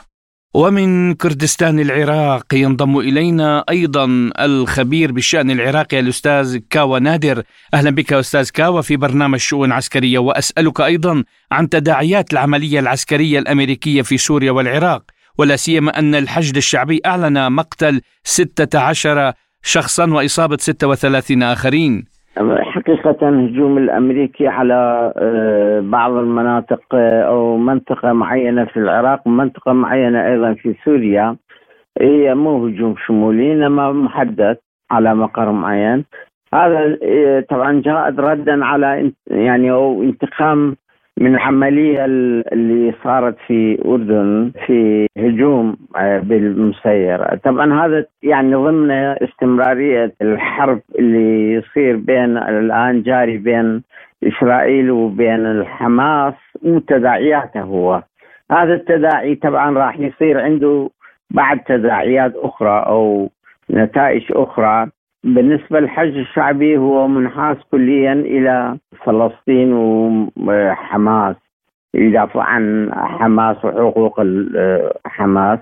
ومن 0.54 1.14
كردستان 1.14 1.80
العراق 1.80 2.54
ينضم 2.54 3.00
إلينا 3.00 3.64
أيضا 3.70 4.06
الخبير 4.40 5.12
بالشأن 5.12 5.52
العراقي 5.52 6.00
الأستاذ 6.00 6.58
كاوا 6.70 7.00
نادر. 7.00 7.44
أهلا 7.74 7.90
بك 7.90 8.14
أستاذ 8.14 8.50
كاوا 8.50 8.82
في 8.82 8.98
برنامج 8.98 9.40
شؤون 9.40 9.72
عسكرية 9.72 10.20
وأسألك 10.20 10.82
أيضا 10.82 11.24
عن 11.52 11.70
تداعيات 11.70 12.34
العملية 12.34 12.80
العسكرية 12.80 13.40
الأمريكية 13.40 14.02
في 14.02 14.18
سوريا 14.18 14.52
والعراق. 14.52 15.04
ولا 15.38 15.56
سيما 15.56 16.00
أن 16.00 16.16
الحشد 16.16 16.58
الشعبي 16.58 17.02
أعلن 17.06 17.52
مقتل 17.52 18.02
16 18.24 19.34
شخصا 19.66 20.14
وإصابة 20.14 20.58
36 20.58 21.44
آخرين. 21.44 22.06
حقيقة 22.62 23.30
الهجوم 23.30 23.78
الأمريكي 23.78 24.48
على 24.48 25.14
آه، 25.18 25.80
بعض 25.80 26.12
المناطق 26.12 26.82
آه، 26.94 27.22
أو 27.22 27.58
منطقة 27.58 28.14
معينة 28.14 28.66
في 28.66 28.78
العراق 28.78 29.28
ومنطقة 29.28 29.74
معينة 29.74 30.28
أيضا 30.28 30.54
في 30.54 30.76
سوريا. 30.86 31.36
هي 32.02 32.36
مو 32.36 32.68
هجوم 32.68 32.96
شمولي 33.08 33.54
إنما 33.54 33.92
محدد 33.92 34.58
على 34.92 35.16
مقر 35.16 35.52
معين. 35.52 36.06
هذا 36.54 36.98
آه، 37.04 37.46
طبعا 37.50 37.82
جاء 37.86 38.16
ردا 38.16 38.66
على 38.66 39.12
يعني 39.28 39.72
أو 39.72 40.04
انتقام 40.04 40.76
من 41.20 41.36
العملية 41.36 42.06
اللي 42.06 42.94
صارت 43.04 43.36
في 43.48 43.80
أردن 43.86 44.52
في 44.66 45.08
هجوم 45.18 45.78
آه، 45.96 46.20
بالمسيرة 46.20 47.36
طبعا 47.36 47.86
هذا 47.86 48.06
يعني 48.24 48.56
ضمن 48.56 48.92
استمرارية 48.92 50.14
الحرب 50.22 50.82
اللي 51.00 51.54
يصير 51.54 51.96
بين 51.96 52.38
الآن 52.38 53.02
جاري 53.02 53.38
بين 53.38 53.84
إسرائيل 54.24 54.92
وبين 54.92 55.46
الحماس 55.46 56.34
وتداعياته 56.64 57.62
هو. 57.62 58.04
هذا 58.52 58.74
التداعي 58.74 59.36
طبعا 59.36 59.78
راح 59.78 60.00
يصير 60.00 60.42
عنده 60.42 60.90
بعد 61.32 61.60
تداعيات 61.60 62.36
أخرى 62.36 62.86
أو 62.88 63.30
نتائج 63.72 64.24
أخرى. 64.32 64.88
بالنسبة 65.26 65.80
للحج 65.80 66.18
الشعبي 66.18 66.78
هو 66.78 67.08
منحاز 67.08 67.58
كليا 67.72 68.14
إلى 68.14 68.78
فلسطين 69.06 69.74
وحماس 69.74 71.36
يدافع 71.94 72.44
عن 72.44 72.92
حماس 72.94 73.66
وحقوق 73.66 74.22
حماس. 75.06 75.60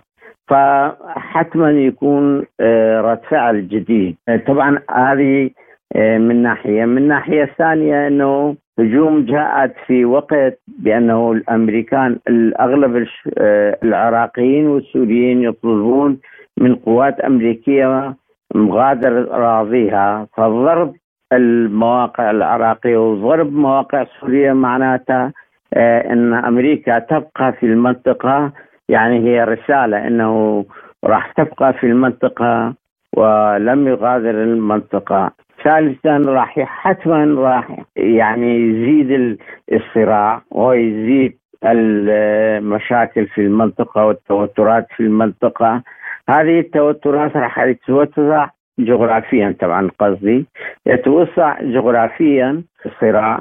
فحتما 0.48 1.72
يكون 1.72 2.46
آه، 2.60 3.02
رد 3.02 3.20
فعل 3.30 3.68
جديد. 3.68 4.16
طبعا 4.48 4.80
هذه 4.92 5.50
آه، 5.96 6.18
من 6.18 6.42
ناحية. 6.42 6.86
من 6.86 7.08
ناحية 7.08 7.46
ثانية 7.58 8.08
أنه 8.08 8.56
هجوم 8.80 9.26
جاءت 9.26 9.74
في 9.88 10.06
وقت 10.06 10.60
بأنه 10.80 11.32
الأمريكان 11.32 12.20
الأغلب 12.28 13.08
آه، 13.38 13.78
العراقيين 13.84 14.68
والسوريين 14.68 15.44
يطلبون 15.44 16.20
من 16.58 16.76
قوات 16.76 17.20
أمريكية 17.20 18.16
مغادر 18.54 19.36
أراضيها 19.36 20.28
فضرب 20.38 20.94
المواقع 21.34 22.32
العراقية 22.32 22.98
وضرب 22.98 23.54
مواقع 23.54 24.06
سوريا 24.22 24.54
معناتها 24.54 25.32
آه، 25.74 26.14
أن 26.14 26.34
أمريكا 26.34 27.00
تبقى 27.00 27.54
في 27.60 27.66
المنطقة 27.66 28.52
يعني 28.90 29.20
هي 29.20 29.44
رسالة 29.44 30.08
أنه 30.08 30.66
راح 31.04 31.32
تبقى 31.32 31.74
في 31.74 31.86
المنطقة 31.88 32.74
ولم 33.18 33.88
يغادر 33.88 34.30
المنطقة. 34.44 35.32
ثالثا 35.64 36.18
راح 36.18 36.60
حتما 36.60 37.42
راح 37.42 37.84
يعني 37.96 38.56
يزيد 38.56 39.38
الصراع 39.74 40.42
ويزيد 40.52 41.38
المشاكل 41.66 43.28
في 43.28 43.42
المنطقة 43.42 44.06
والتوترات 44.06 44.88
في 44.98 45.04
المنطقة. 45.04 45.82
هذه 46.30 46.60
التوترات 46.60 47.36
راح 47.38 47.66
تتوسع 47.66 48.50
جغرافيا 48.80 49.56
طبعا 49.60 49.90
قصدي. 50.00 50.46
يتوسع 50.86 51.62
جغرافيا 51.62 52.64
الصراع 52.86 53.40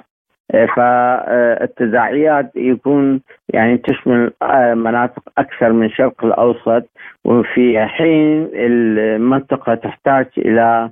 فالتداعيات 0.77 2.51
يكون 2.57 3.21
يعني 3.49 3.79
تشمل 3.79 4.33
مناطق 4.75 5.23
أكثر 5.39 5.73
من 5.73 5.87
الشرق 5.87 6.25
الأوسط. 6.25 6.89
وفي 7.25 7.87
حين 7.87 8.49
المنطقة 8.55 9.75
تحتاج 9.75 10.27
إلى 10.39 10.91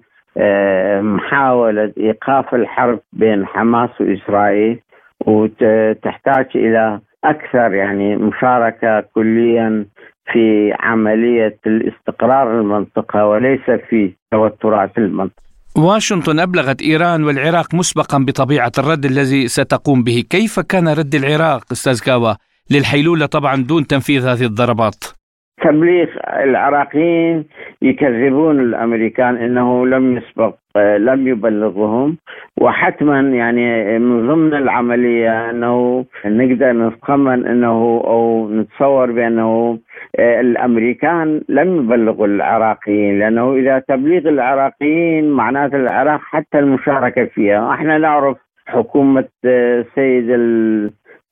محاولة 1.02 1.92
إيقاف 1.98 2.54
الحرب 2.54 3.00
بين 3.12 3.46
حماس 3.46 4.00
وإسرائيل. 4.00 4.80
وتحتاج 5.26 6.46
إلى 6.54 7.00
أكثر 7.24 7.74
يعني 7.74 8.16
مشاركة 8.16 9.00
كليا 9.00 9.84
في 10.32 10.72
عملية 10.80 11.58
الاستقرار 11.66 12.60
المنطقة 12.60 13.26
وليس 13.26 13.70
في 13.90 14.12
توترات 14.32 14.98
المنطقة. 14.98 15.42
واشنطن 15.76 16.40
أبلغت 16.40 16.82
إيران 16.82 17.24
والعراق 17.24 17.74
مسبقا 17.74 18.18
بطبيعة 18.18 18.72
الرد 18.78 19.04
الذي 19.04 19.48
ستقوم 19.48 20.04
به، 20.04 20.24
كيف 20.30 20.60
كان 20.60 20.88
رد 20.88 21.14
العراق 21.14 21.64
أستاذ 21.72 22.00
كاوا 22.00 22.34
للحيلولة 22.70 23.26
طبعا 23.26 23.56
دون 23.56 23.86
تنفيذ 23.86 24.26
هذه 24.26 24.44
الضربات؟ 24.44 25.19
تبليغ 25.60 26.08
العراقيين 26.26 27.44
يكذبون 27.82 28.60
الأمريكان 28.60 29.36
إنه 29.36 29.86
لم 29.86 30.16
يسبق 30.16 30.54
لم 30.76 31.28
يبلغهم. 31.28 32.16
وحتما 32.60 33.20
يعني 33.20 33.98
من 33.98 34.26
ضمن 34.28 34.54
العملية 34.54 35.50
إنه 35.50 36.04
نقدر 36.24 36.72
نتخمن 36.72 37.46
إنه 37.46 38.02
أو 38.06 38.48
نتصور 38.50 39.12
بأنه 39.12 39.78
الأمريكان 40.18 41.40
لم 41.48 41.76
يبلغوا 41.76 42.26
العراقيين 42.26 43.18
لأنه 43.18 43.54
إذا 43.54 43.78
تبليغ 43.78 44.28
العراقيين 44.28 45.30
معناته 45.30 45.76
العراق 45.76 46.20
حتى 46.20 46.58
المشاركة 46.58 47.24
فيها. 47.24 47.74
إحنا 47.74 47.98
نعرف 47.98 48.36
حكومة 48.66 49.24
السيد 49.44 50.30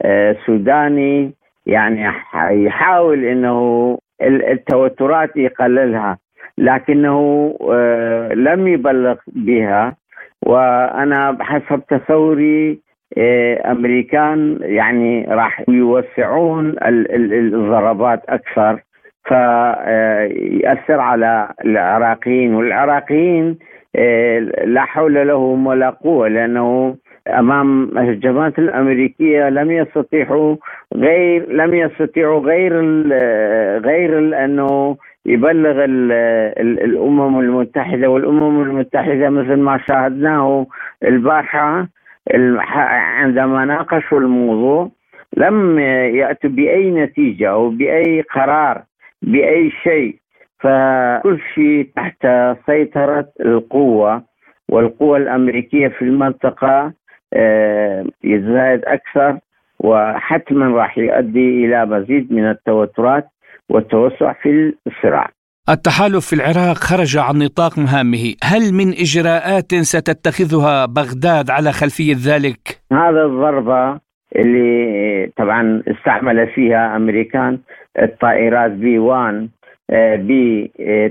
السوداني 0.04 1.32
يعني 1.66 2.12
يحاول 2.50 3.24
إنه 3.24 3.98
التوترات 4.22 5.37
يقللها 5.37 6.18
لكنه 6.59 7.54
آه، 7.70 8.33
لم 8.35 8.68
يبلغ 8.68 9.16
بها. 9.26 9.96
وأنا 10.46 11.31
بحسب 11.31 11.83
تصوري 11.88 12.81
آه، 13.18 13.72
أمريكان 13.72 14.59
يعني 14.62 15.24
راح 15.28 15.62
يوسعون 15.68 16.74
الضربات 16.83 18.22
أكثر 18.28 18.81
فيأثر 19.24 21.00
على 21.00 21.48
العراقيين. 21.64 22.54
والعراقيين 22.54 23.59
آه، 23.96 24.38
لا 24.64 24.85
حول 24.85 25.28
لهم 25.28 25.66
ولا 25.66 25.90
قوة 25.90 26.28
لأنه 26.28 26.96
أمام 27.28 27.98
الهجمات 27.98 28.58
الأمريكية 28.58 29.48
لم 29.48 29.70
يستطيعوا 29.70 30.56
غير 30.94 31.52
لم 31.52 31.74
يستطيعوا 31.74 32.40
غير 32.40 32.72
غير 33.80 34.44
أنه 34.44 34.96
يبلغ 35.26 35.84
الأمم 36.84 37.40
المتحدة 37.40 38.10
والأمم 38.10 38.62
المتحدة 38.62 39.30
مثل 39.30 39.56
ما 39.56 39.80
شاهدناه 39.88 40.66
البارحة 41.04 41.88
عندما 43.20 43.64
ناقشوا 43.64 44.20
الموضوع 44.20 44.90
لم 45.36 45.78
يأتوا 45.78 46.50
بأي 46.50 46.90
نتيجة 46.90 47.50
أو 47.50 47.70
بأي 47.70 48.20
قرار 48.20 48.82
بأي 49.22 49.70
شيء. 49.82 50.16
فكل 50.60 51.38
شيء 51.54 51.88
تحت 51.96 52.26
سيطرة 52.66 53.28
القوة 53.40 54.22
والقوى 54.68 55.18
الأمريكية 55.18 55.88
في 55.88 56.02
المنطقة 56.02 56.92
يتزايد 58.24 58.84
أكثر 58.84 59.38
وحتما 59.80 60.66
راح 60.66 60.98
يؤدي 60.98 61.66
إلى 61.66 61.86
مزيد 61.86 62.32
من 62.32 62.50
التوترات 62.50 63.28
والتوسع 63.68 64.32
في 64.32 64.74
الصراع. 64.86 65.30
التحالف 65.68 66.26
في 66.26 66.32
العراق 66.32 66.76
خرج 66.76 67.16
عن 67.16 67.38
نطاق 67.38 67.78
مهامه، 67.78 68.34
هل 68.44 68.74
من 68.74 68.88
إجراءات 68.88 69.74
ستتخذها 69.74 70.86
بغداد 70.86 71.50
على 71.50 71.72
خلفية 71.72 72.14
ذلك؟ 72.26 72.80
هذا 72.92 73.22
الضربة 73.24 74.00
اللي 74.36 75.30
طبعا 75.36 75.82
استعمل 75.88 76.48
فيها 76.54 76.96
أمريكان 76.96 77.58
الطائرات 78.02 78.70
بي 78.70 78.98
1 78.98 79.24
آه، 79.24 79.38
بي 79.38 79.46
آه، 79.46 79.48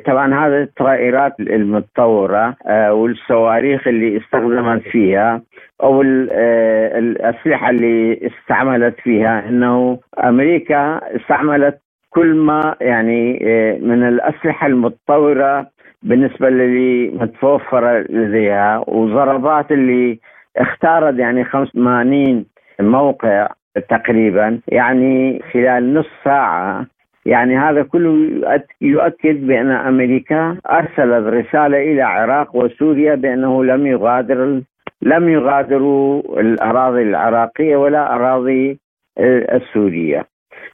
طبعا 0.05 0.33
هذه 0.47 0.61
الطائرات 0.63 1.39
المتطورة 1.39 2.55
آه، 2.67 2.93
والصواريخ 2.93 3.87
اللي 3.87 4.17
استخدمت 4.17 4.81
فيها 4.81 5.41
أو 5.83 6.01
الأسلحة 6.01 7.69
اللي 7.69 8.27
استعملت 8.27 8.95
فيها. 8.99 9.49
إنه 9.49 9.99
أمريكا 10.23 11.01
استعملت 11.15 11.81
كل 12.09 12.35
ما 12.35 12.75
يعني 12.81 13.39
من 13.81 14.07
الأسلحة 14.07 14.67
المتطورة 14.67 15.67
بالنسبة 16.03 16.49
للي 16.49 17.07
متوفرة 17.09 17.99
لديها 18.09 18.83
وضربات 18.87 19.71
اللي 19.71 20.19
اختارت 20.57 21.19
يعني 21.19 21.43
85 21.43 22.45
موقع 22.79 23.47
تقريبا 23.89 24.59
يعني 24.67 25.41
خلال 25.53 25.93
نص 25.93 26.07
ساعة 26.23 26.85
يعني 27.27 27.57
هذا 27.57 27.83
كله 27.83 28.41
يؤكد 28.81 29.47
بأن 29.47 29.71
أمريكا 29.71 30.57
أرسلت 30.69 31.27
رسالة 31.27 31.77
إلى 31.77 31.93
العراق 31.93 32.55
وسوريا 32.55 33.15
بأنه 33.15 33.63
لم 33.63 33.87
يغادر 33.87 34.61
لم 35.01 35.29
يغادروا 35.29 36.21
الأراضي 36.39 37.01
العراقية 37.01 37.77
ولا 37.77 38.15
أراضي 38.15 38.79
السورية. 39.19 40.25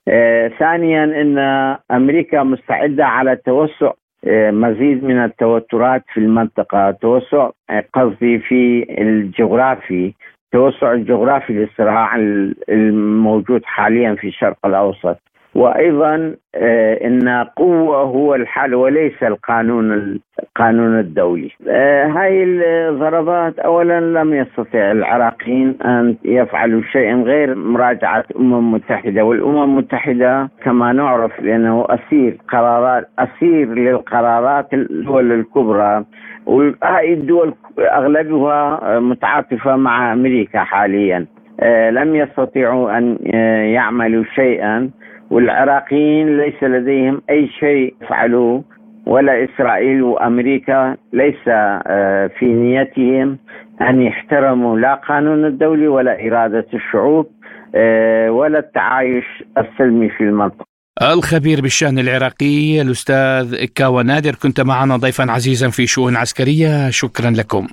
آه 0.08 0.48
ثانيا 0.48 1.04
إن 1.04 1.38
أمريكا 1.92 2.44
مستعدة 2.44 3.06
على 3.06 3.36
توسع 3.36 3.92
آه 4.28 4.52
مزيد 4.52 5.04
من 5.04 5.24
التوترات 5.24 6.04
في 6.13 6.20
المنطقة، 6.20 6.92
توسع 6.92 7.50
آه، 7.70 7.86
قصدي 7.94 8.39
في 8.39 8.86
الجغرافي، 9.02 10.13
توسع 10.52 10.92
الجغرافي 10.92 11.54
للصراع 11.54 12.16
الموجود 12.70 13.62
حاليا 13.66 14.16
في 14.16 14.28
الشرق 14.28 14.58
الأوسط. 14.66 15.33
وأيضا 15.56 16.36
آه، 16.56 17.08
إن 17.08 17.30
قوة 17.56 17.98
هو 17.98 18.36
الحل 18.36 18.76
وليس 18.76 19.24
القانون 19.24 20.20
القانون 20.44 21.00
الدولي. 21.00 21.52
آه، 21.70 22.06
هاي 22.08 22.44
الضربات 22.44 23.60
اولا 23.60 24.00
لم 24.00 24.34
يستطع 24.34 24.92
العراقيين 24.92 25.76
أن 25.86 26.16
يفعلوا 26.26 26.82
شيئا 26.92 27.16
غير 27.16 27.56
مراجعة 27.56 28.26
الامم 28.32 28.54
المتحده 28.54 29.26
والأمم 29.26 29.63
المتحدة 29.63 30.50
كما 30.63 30.94
نعرف 30.94 31.39
لأنه 31.42 31.86
أسير 31.89 32.38
قرارات 32.50 33.08
أسير 33.20 33.74
للقرارات 33.74 34.74
الدول 34.74 35.32
الكبرى 35.32 36.06
وهاي 36.46 37.13
الدول 37.13 37.54
أغلبها 37.80 39.00
متعاطفة 39.00 39.76
مع 39.76 40.13
أمريكا 40.13 40.60
حاليا. 40.60 41.26
آه، 41.60 41.89
لم 41.89 42.16
يستطيعوا 42.16 42.98
أن 42.98 43.18
يعملوا 43.74 44.24
شيئا 44.36 44.89
والعراقيين 45.34 46.38
ليس 46.38 46.63
لديهم 46.63 47.22
أي 47.30 47.50
شيء 47.60 47.96
فعلوه 48.10 48.63
ولا 49.06 49.34
إسرائيل 49.46 50.04
وأمريكا 50.04 50.98
ليس 51.13 51.48
آه، 51.48 52.30
في 52.39 52.46
نيتهم 52.46 53.38
أن 53.82 54.02
يحترموا 54.02 54.80
لا 54.80 54.93
قانون 54.93 55.46
الدولي 55.46 55.88
ولا 55.88 56.28
إرادة 56.28 56.67
الشعوب 56.74 57.32
آه، 57.76 58.32
ولا 58.32 58.60
التعايش 58.60 59.26
السلمي 59.58 60.10
في 60.10 60.24
المنطقة. 60.24 60.65
الخبير 61.02 61.62
بالشأن 61.62 62.00
العراقي 62.00 62.82
الأستاذ 62.82 63.65
كاوى 63.76 64.04
نادر 64.04 64.36
كنت 64.43 64.62
معنا 64.62 64.98
ضيفا 64.98 65.32
عزيزا 65.32 65.69
في 65.69 65.88
شؤون 65.88 66.15
عسكرية 66.15 66.89
شكرا 66.89 67.30
لكم. 67.30 67.67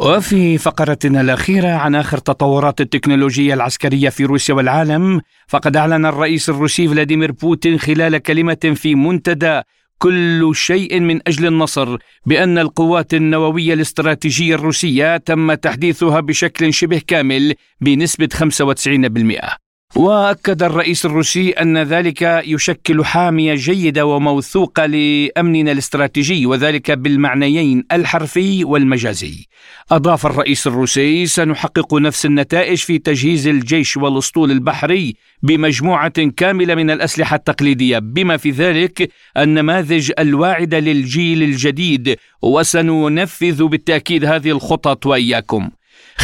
وفي 0.00 0.58
فقرتنا 0.58 1.20
الأخيرة 1.20 1.68
عن 1.68 1.94
آخر 1.94 2.18
تطورات 2.18 2.80
التكنولوجيا 2.80 3.54
العسكرية 3.54 4.08
في 4.08 4.24
روسيا 4.24 4.54
والعالم 4.54 5.20
فقد 5.48 5.76
أعلن 5.76 6.06
الرئيس 6.06 6.48
الروسي 6.48 6.88
فلاديمير 6.88 7.32
بوتين 7.32 7.78
خلال 7.78 8.18
كلمة 8.18 8.74
في 8.74 8.94
منتدى 8.94 9.60
كل 9.98 10.50
شيء 10.54 11.00
من 11.00 11.20
أجل 11.28 11.46
النصر 11.46 11.98
بأن 12.26 12.58
القوات 12.58 13.14
النووية 13.14 13.74
الاستراتيجية 13.74 14.54
الروسية 14.54 15.16
تم 15.16 15.54
تحديثها 15.54 16.20
بشكل 16.20 16.74
شبه 16.74 17.00
كامل 17.06 17.54
بنسبة 17.80 18.28
95% 18.34 19.69
وأكد 19.96 20.62
الرئيس 20.62 21.06
الروسي 21.06 21.50
أن 21.50 21.78
ذلك 21.78 22.42
يشكل 22.46 23.04
حامية 23.04 23.54
جيدة 23.54 24.06
وموثوقة 24.06 24.86
لأمننا 24.86 25.72
الاستراتيجي 25.72 26.46
وذلك 26.46 26.90
بالمعنيين 26.90 27.84
الحرفي 27.92 28.64
والمجازي. 28.64 29.46
أضاف 29.90 30.26
الرئيس 30.26 30.66
الروسي: 30.66 31.26
سنحقق 31.26 31.94
نفس 31.94 32.26
النتائج 32.26 32.78
في 32.78 32.98
تجهيز 32.98 33.48
الجيش 33.48 33.96
والأسطول 33.96 34.50
البحري 34.50 35.14
بمجموعة 35.42 36.28
كاملة 36.36 36.74
من 36.74 36.90
الأسلحة 36.90 37.36
التقليدية 37.36 37.98
بما 37.98 38.36
في 38.36 38.50
ذلك 38.50 39.10
النماذج 39.36 40.12
الواعدة 40.18 40.78
للجيل 40.78 41.42
الجديد 41.42 42.16
وسننفذ 42.42 43.64
بالتأكيد 43.64 44.24
هذه 44.24 44.50
الخطط 44.50 45.06
وإياكم. 45.06 45.70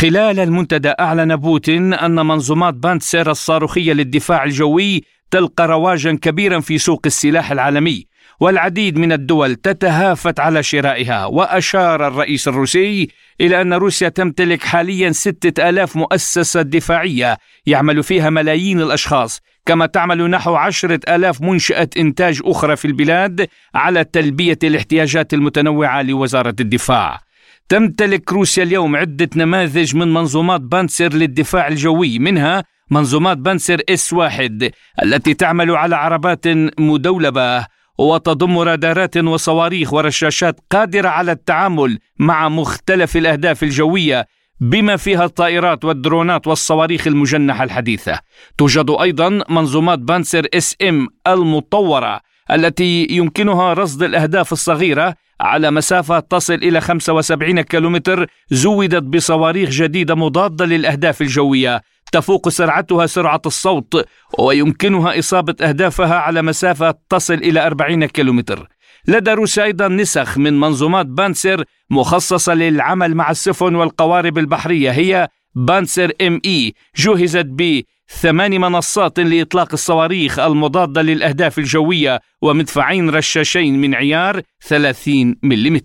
خلال 0.01 0.41
المنتدى 0.41 0.93
أعلن 1.01 1.37
بوتين 1.37 1.95
أن 1.95 2.27
منظومات 2.27 2.75
بانتسر 2.75 3.31
الصاروخية 3.31 3.93
للدفاع 3.93 4.45
الجوي 4.45 5.05
تلقى 5.31 5.69
رواجا 5.69 6.19
كبيرا 6.23 6.61
في 6.61 6.79
سوق 6.79 7.03
السلاح 7.07 7.53
العالمي 7.53 8.07
والعديد 8.41 8.99
من 8.99 9.13
الدول 9.13 9.55
تتهافت 9.55 10.41
على 10.41 10.63
شرائها. 10.63 11.27
وأشار 11.27 12.07
الرئيس 12.07 12.49
الروسي 12.49 13.09
إلى 13.41 13.61
أن 13.61 13.73
روسيا 13.73 14.09
تمتلك 14.09 14.63
حاليا 14.65 15.13
ستة 15.13 15.69
آلاف 15.69 15.97
مؤسسة 15.97 16.63
دفاعية 16.63 17.39
يعمل 17.67 18.03
فيها 18.03 18.31
ملايين 18.31 18.81
الأشخاص 18.81 19.41
كما 19.67 19.87
تعمل 19.87 20.31
نحو 20.31 20.55
عشرة 20.55 21.01
آلاف 21.09 21.43
منشأة 21.43 21.89
إنتاج 21.97 22.41
أخرى 22.45 22.77
في 22.77 22.85
البلاد 22.85 23.49
على 23.75 24.05
تلبية 24.05 24.59
الاحتياجات 24.65 25.35
المتنوعة 25.35 26.03
لوزارة 26.03 26.55
الدفاع. 26.61 27.26
تمتلك 27.69 28.33
روسيا 28.33 28.63
اليوم 28.63 28.97
عدة 28.97 29.29
نماذج 29.37 29.97
من 29.97 30.15
منظومات 30.15 30.61
بانسر 30.61 31.13
للدفاع 31.13 31.69
الجوي 31.69 32.19
منها 32.19 32.65
منظومات 32.91 33.39
بانسر 33.39 33.81
إس 33.89 34.13
واحد 34.13 34.71
التي 35.03 35.35
تعمل 35.35 35.71
على 35.71 35.97
عربات 35.97 36.49
مدولبة 36.79 37.67
وتضم 37.99 38.59
رادارات 38.59 39.17
وصواريخ 39.17 39.93
ورشاشات 39.93 40.61
قادرة 40.71 41.09
على 41.09 41.33
التعامل 41.33 41.99
مع 42.19 42.49
مختلف 42.49 43.17
الأهداف 43.17 43.63
الجوية 43.63 44.27
بما 44.61 44.97
فيها 44.97 45.25
الطائرات 45.25 45.85
والدرونات 45.85 46.47
والصواريخ 46.47 47.07
المجنحة 47.07 47.65
الحديثة. 47.65 48.21
توجد 48.59 48.91
أيضا 48.91 49.45
منظومات 49.49 49.99
بانسر 49.99 50.47
إس 50.55 50.77
إم 50.83 51.09
المطورة 51.27 52.21
التي 52.51 53.07
يمكنها 53.11 53.73
رصد 53.73 54.03
الأهداف 54.03 54.53
الصغيرة 54.53 55.15
على 55.41 55.71
مسافة 55.71 56.21
تصل 56.21 56.55
إلى 56.55 56.81
75 56.81 57.61
كيلومتر 57.61 58.27
زودت 58.51 59.03
بصواريخ 59.03 59.71
جديدة 59.71 60.15
مضادة 60.15 60.65
للأهداف 60.65 61.23
الجوية. 61.23 61.83
تفوق 62.13 62.49
سرعتها 62.49 63.07
سرعة 63.07 63.43
الصوت 63.47 64.05
ويمكنها 64.39 65.19
إصابة 65.19 65.55
أهدافها 65.61 66.15
على 66.15 66.43
مسافة 66.43 66.95
تصل 67.09 67.35
إلى 67.35 67.67
40 67.67 68.05
كيلومتر. 68.07 68.69
لدى 69.09 69.33
روسيا 69.33 69.65
أيضا 69.65 69.89
نسخ 69.89 70.39
من 70.39 70.61
منظومات 70.61 71.07
بانسر 71.07 71.65
مخصصة 71.91 72.55
للعمل 72.55 73.15
مع 73.15 73.31
السفن 73.31 73.75
والقوارب 73.75 74.39
البحرية 74.39 74.91
هي 74.91 75.29
بانسر 75.57 76.13
ام 76.23 76.41
اي 76.45 76.75
جهزت 76.97 77.47
ب 77.47 77.83
ثمان 78.21 78.61
منصات 78.61 79.21
لإطلاق 79.21 79.69
الصواريخ 79.73 80.39
المضادة 80.39 81.03
للأهداف 81.03 81.59
الجوية 81.59 82.21
ومدفعين 82.43 83.11
رشاشين 83.11 83.81
من 83.81 83.95
عيار 83.95 84.43
30 84.67 85.37
ملم 85.43 85.81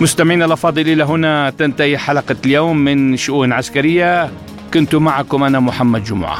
مستمعينا 0.00 0.44
الأفاضل 0.44 0.88
إلى 0.88 1.04
هنا. 1.04 1.50
تنتهي 1.50 1.98
حلقة 1.98 2.36
اليوم 2.46 2.76
من 2.76 3.16
شؤون 3.16 3.52
عسكرية. 3.52 4.30
كنت 4.74 4.94
معكم 4.94 5.42
أنا 5.42 5.60
محمد 5.60 6.04
جمعة. 6.04 6.38